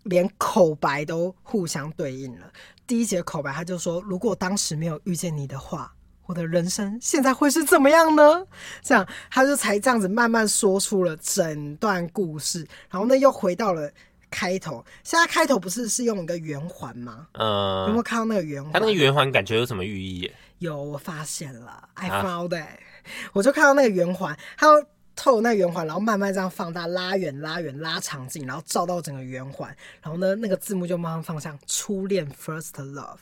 [0.04, 2.46] 连口白都互相对应了。
[2.86, 5.92] 第一节口白他就说：“如果当时没有遇见你的话，
[6.26, 8.46] 我的人生现在会是怎么样呢？”
[8.82, 13.90] 这样他就才这样子慢慢说出了整段故事，然后呢又回到了。
[14.28, 17.28] 开头，现在开头不是是用一个圆环吗？
[17.34, 18.72] 嗯，有没有看到那个圆环？
[18.72, 20.30] 它那个圆环感觉有什么寓意？
[20.58, 22.80] 有，我发现了，I found it。
[23.32, 33.18] 我就看到那个圆环，它要透那个圆环，然后慢慢这样放大、拉远、拉远、拉长镜，然后照到整个圆环，然后呢，那个字幕就慢慢放上初恋 （First Love）。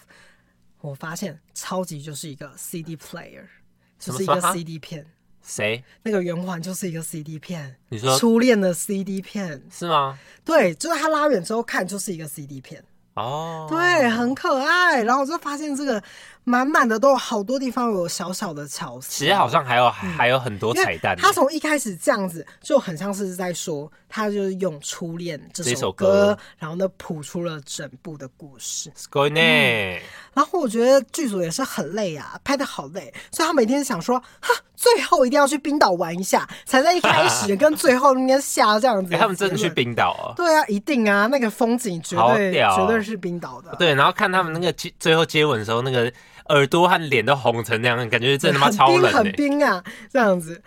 [0.84, 3.46] 我发现超级就是一个 CD player，
[3.98, 5.06] 就是一个 CD 片。
[5.40, 5.82] 谁？
[6.02, 7.74] 那个圆环就是一个 CD 片。
[7.88, 10.18] 你说初恋的 CD 片是吗？
[10.44, 12.84] 对，就是他拉远之后看就是一个 CD 片。
[13.14, 15.02] 哦，对，很可爱。
[15.02, 16.02] 然后我就发现这个。
[16.44, 21.16] 满满的都有好多地方有小小的巧思，其实好像还有、嗯、还有很多彩蛋。
[21.16, 28.92] 他从一开始这样子就很像是在说，他就是用初恋这首歌，然后呢谱出了整部的故事。
[29.10, 30.00] 嗯、
[30.34, 39.12] 然后我觉得剧组也是很累啊，拍的好累，所以他每天想说，哈，最后一定要去冰岛玩一下，才在一开始跟最后那边下这样子。
[39.16, 40.36] 他们真的去冰岛啊？
[40.36, 43.74] 对啊，一定啊，那个风景绝对绝对是冰岛的。
[43.76, 46.12] 对，然后看他们那个接最后接吻的时候那个。
[46.50, 50.62] 耳朵和脸都红成那样，感觉真的他妈超冷，很冰啊，这样子。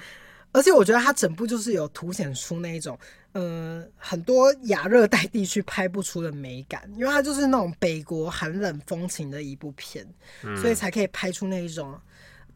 [0.53, 2.97] 而且我觉得它整部就是有凸显出那一种，
[3.33, 10.07] 嗯、呃，很多亚热带地区拍不出的美感，因为它就是那种北国寒冷风情的一部片，
[10.43, 11.99] 嗯、所以才可以拍出那一种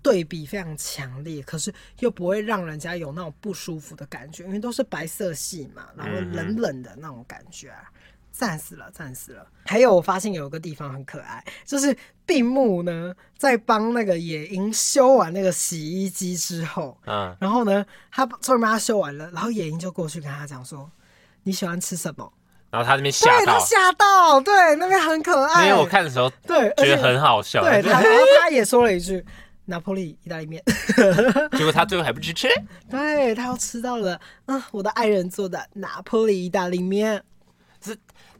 [0.01, 7.84] 对比非常强烈，可是又不会让人家有那种不舒服的感觉，因为都是白色系嘛，然后冷冷的那种感觉啊。
[8.32, 9.45] 赞死了，赞死了！
[9.65, 20.89] 还有，我发现有一个地方很可爱，就是闭幕呢，在帮那个野樱修完那个洗衣机之后，嗯，然后呢，他终于把它修完了，然后野樱就过去跟他讲说
[21.43, 22.34] ：“你喜欢吃什么？”
[22.71, 25.67] 然后他那边吓到，对，他吓到，对，那边很可爱。
[25.67, 27.61] 因为我看的时候，对，觉得很好笑。
[27.61, 28.07] 对，然后
[28.39, 29.23] 他也说了一句
[29.65, 30.63] ：“拿破里意大利面。
[31.57, 32.47] ”结果他最后还不去吃，
[32.89, 37.21] 对，他又吃到了，嗯，我的爱人做的拿破里意大利面。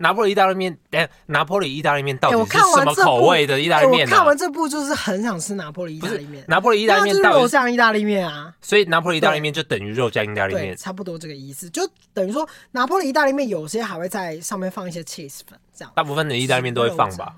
[0.02, 4.08] 是拿破仑意大利面，哎，拿破仑意大利面到底是什么口味的意大利面？
[4.08, 6.44] 我看完这部就是很想吃拿破仑意大利面。
[6.48, 8.54] 拿破仑意大利面到底肉酱意大利面啊？
[8.62, 11.70] 所以拿破仑意大利面就等于肉酱意大利面，差不多这个意思。
[11.70, 15.92] 就等于说拿破仑意大利面有些还会在上面放一些 cheese 粉，这样。
[15.96, 17.36] 大部分的意大利面都会放吧？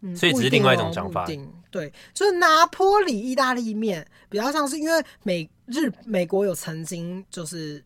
[0.00, 1.26] 嗯，所以只是另外一种讲法。
[1.70, 7.82] 对，就是拿破里意大利面比较像是因为美日美国有曾经就是。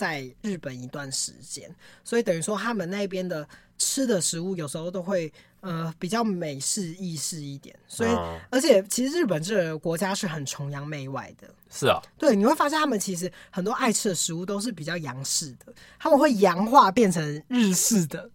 [0.00, 1.70] 在日本一段时间，
[2.02, 3.46] 所以等于说他们那边的
[3.76, 5.30] 吃的食物有时候都会
[5.60, 11.46] 呃比较美式意式一点，所以、嗯、而且其实日本这个国家是很崇洋媚外的。
[11.68, 18.30] 是啊，对，你会发现他们其实很多爱吃的食物都是比较洋式的，他们会洋化变成日式的。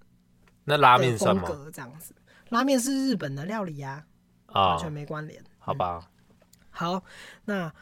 [0.65, 2.13] 那拉面什么风格这样子？
[2.49, 4.05] 拉面是日本的料理呀、
[4.45, 5.43] 啊，哦、完全没关联。
[5.57, 6.07] 好吧、嗯，
[6.69, 7.03] 好，
[7.45, 7.73] 那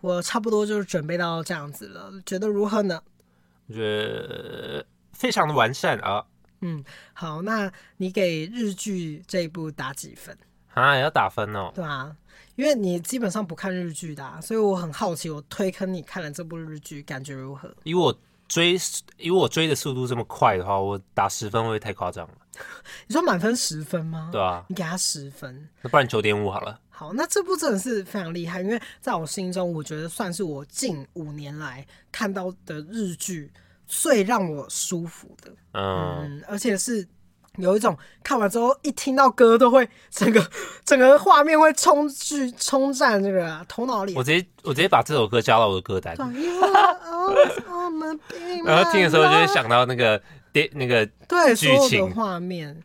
[0.00, 3.02] 我差不多就是准备到这样子了，觉得如何呢？
[3.68, 6.24] 我觉得非常的完善啊。
[6.60, 10.36] 嗯，好，那你给日剧这一部打几分？
[10.72, 11.70] 啊，也要打分哦。
[11.74, 12.16] 对啊，
[12.54, 17.74] 因为你基本上不看日剧的啊，所以我很好奇，我推坑你看了这部日剧，感觉如何？
[17.84, 18.18] 以我
[18.48, 18.78] 追，
[19.18, 22.34] 因为我追的速度这么快的话，我打十分会不会太夸张了？
[23.06, 24.30] 你说满分十分吗？
[24.32, 26.80] 对啊，你给他十分，那不然九点五好了。
[26.88, 33.52] 好，那这部真的是非常厉害，因为在我心中，我觉得算是我近五年来看到的日剧
[33.86, 35.52] 最让我舒服的。
[35.72, 37.06] 嗯，嗯，而且是
[37.58, 40.44] 有一种看完之后一听到歌都会整个
[40.84, 44.14] 整个画面会冲去冲占这个头脑里。
[44.14, 46.16] 我直接我直接把这首歌加到我的歌单。
[48.64, 50.20] 然后听的时候就会想到那个
[50.52, 52.82] 电那个对剧情画面，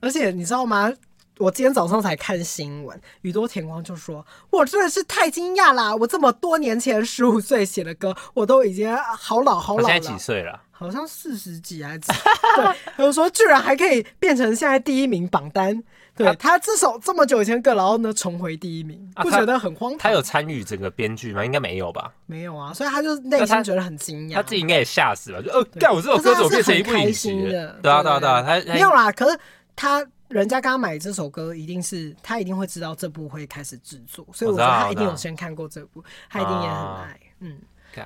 [0.00, 0.92] 而且你知道吗？
[1.38, 5.94] 我今天早上才看新闻，宇多田光就说：“我真的是太惊讶啦！
[5.94, 10.60] 我这么多年前十五岁写的歌，我都已经好老好老了。”现在几岁了？
[10.78, 12.12] 好像四十几还是几？
[12.56, 15.82] 对，他就说居然还可以变成现在第一名榜单。
[16.14, 19.98] 对他，他这首这么久以前歌，然后呢重回第一名，不觉得很荒唐？
[19.98, 21.44] 他有参与整个编剧吗？
[21.44, 22.12] 应该没有吧？
[22.26, 24.34] 没有啊，所以他就内心觉得很惊讶。
[24.36, 27.78] 他自己应该也吓死了，就呃，干我这首歌怎么变成一部影集的？
[27.82, 29.10] 对啊，对啊，对啊，他没有啦。
[29.10, 29.38] 可是
[29.74, 30.06] 他。
[30.28, 37.20] 人家刚刚买这首歌，一定是他一定会知道这部会开始制作，所以我觉得他一定有先看过这部，他一定也很爱。
[37.40, 37.58] 嗯，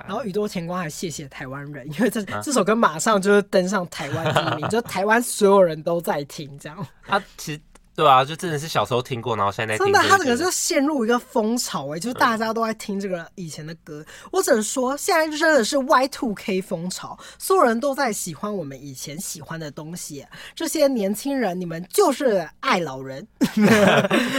[0.07, 6.87] 然后宇多田光还谢谢台湾人， 因为这这首歌马上就是登上台湾第一名， 就台湾所有人都在听这样。
[7.05, 7.61] 他其实。
[7.95, 9.77] 对啊，就真的是小时候听过，然后现在。
[9.77, 14.01] 真的，他整个就陷入一个风潮哎、欸，就是大家都在听这个以前的歌。
[14.01, 20.25] 嗯、我只能说，现在真的是 Y Two K 风潮，所有人都在喜欢我们以前喜欢的东西。
[20.55, 23.27] 这些年轻人，你们就是爱老人。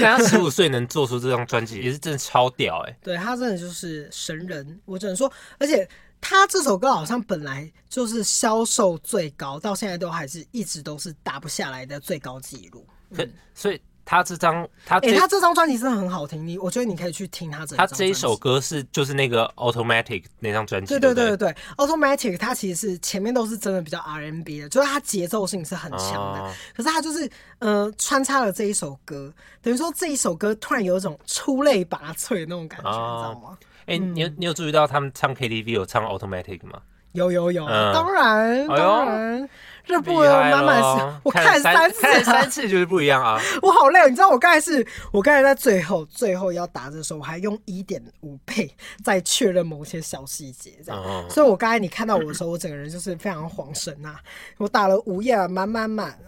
[0.00, 2.96] 他 十五岁能做出这张专辑，也是真的超屌哎、欸。
[3.04, 5.88] 对，他真的就是神人，我只能说，而且
[6.20, 12.84] 他这首歌好像本来就是销售最高，到现在都还是一直都是打不下来的最高纪录。
[13.22, 21.52] 嗯、所以他这张他哎、欸，他这张专辑真的很好听，你我觉得你可以去听他这他这一首歌是就是那个 Automatic 那张专辑，对对对对？
[21.52, 33.58] 对，Automatic 它其实是前面都是真的比较 R&B 的，就是它节奏性是很强的，哦、可是它就是呃穿插了这一首歌，等于说这一首歌突然有一种出类拔萃的那种感觉，哦、你知道吗？
[33.86, 36.78] 哎、欸，你有你有注意到他们唱 KTV 有唱 Automatic 吗？
[37.12, 39.48] 有有有，嗯、当然当然。
[39.86, 43.40] 这部满满是我看三次，看三次就是不一样啊！
[43.60, 48.74] 我好累，你知道我刚才是，我刚才在最后最后要打的时候，我还用一点五倍
[49.04, 51.02] 在确认某些小细节，这样。
[51.02, 54.20] 哦、所以，我刚才你看到我的时候，我整个人就是非常恍神呐、啊。
[54.56, 56.18] 我打了五页，满满满。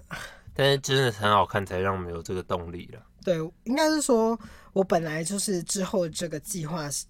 [0.54, 3.00] 但是真的很好看，才让我们有这个动力了。
[3.24, 4.38] 对，应该是说
[4.72, 7.04] 我本来就是之后这个计划是。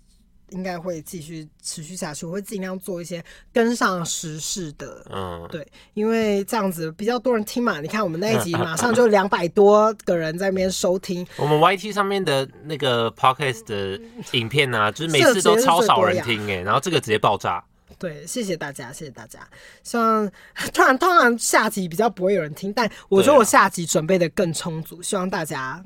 [0.51, 7.80] 应该会继续持续下去，我会尽量做一些跟上时事的，嗯，对，因为这样子比较多人听嘛。
[7.80, 11.26] 你看我们那一集马上就两百多个人在那边收听。
[11.36, 14.01] 我们 YT 上面的那个 Podcast 的
[14.32, 17.64] 影片呢、啊，就是每次都超少人听哎，然后这个直接爆炸。
[17.99, 19.40] 对，谢谢大家，谢谢大家。
[19.82, 20.30] 希望
[20.72, 25.82] 突然突然下集比较不会有人听，但我觉得我下集准备的更充足，希望大家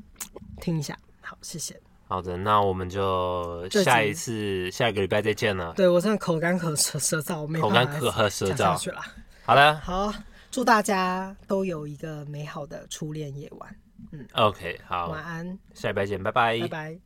[0.59, 0.97] 听一下。
[1.21, 1.90] 好，谢谢。
[2.11, 5.71] 好的，那我们就下一次下一个礼拜再见了。
[5.77, 9.01] 对，我真的口干口舌舌燥，我没口干口舌燥去了。
[9.45, 10.13] 好了，好，
[10.51, 13.73] 祝大家都有一个美好的初恋夜晚。
[14.11, 16.97] 嗯，OK，好，晚安，下礼拜见，拜拜，拜拜。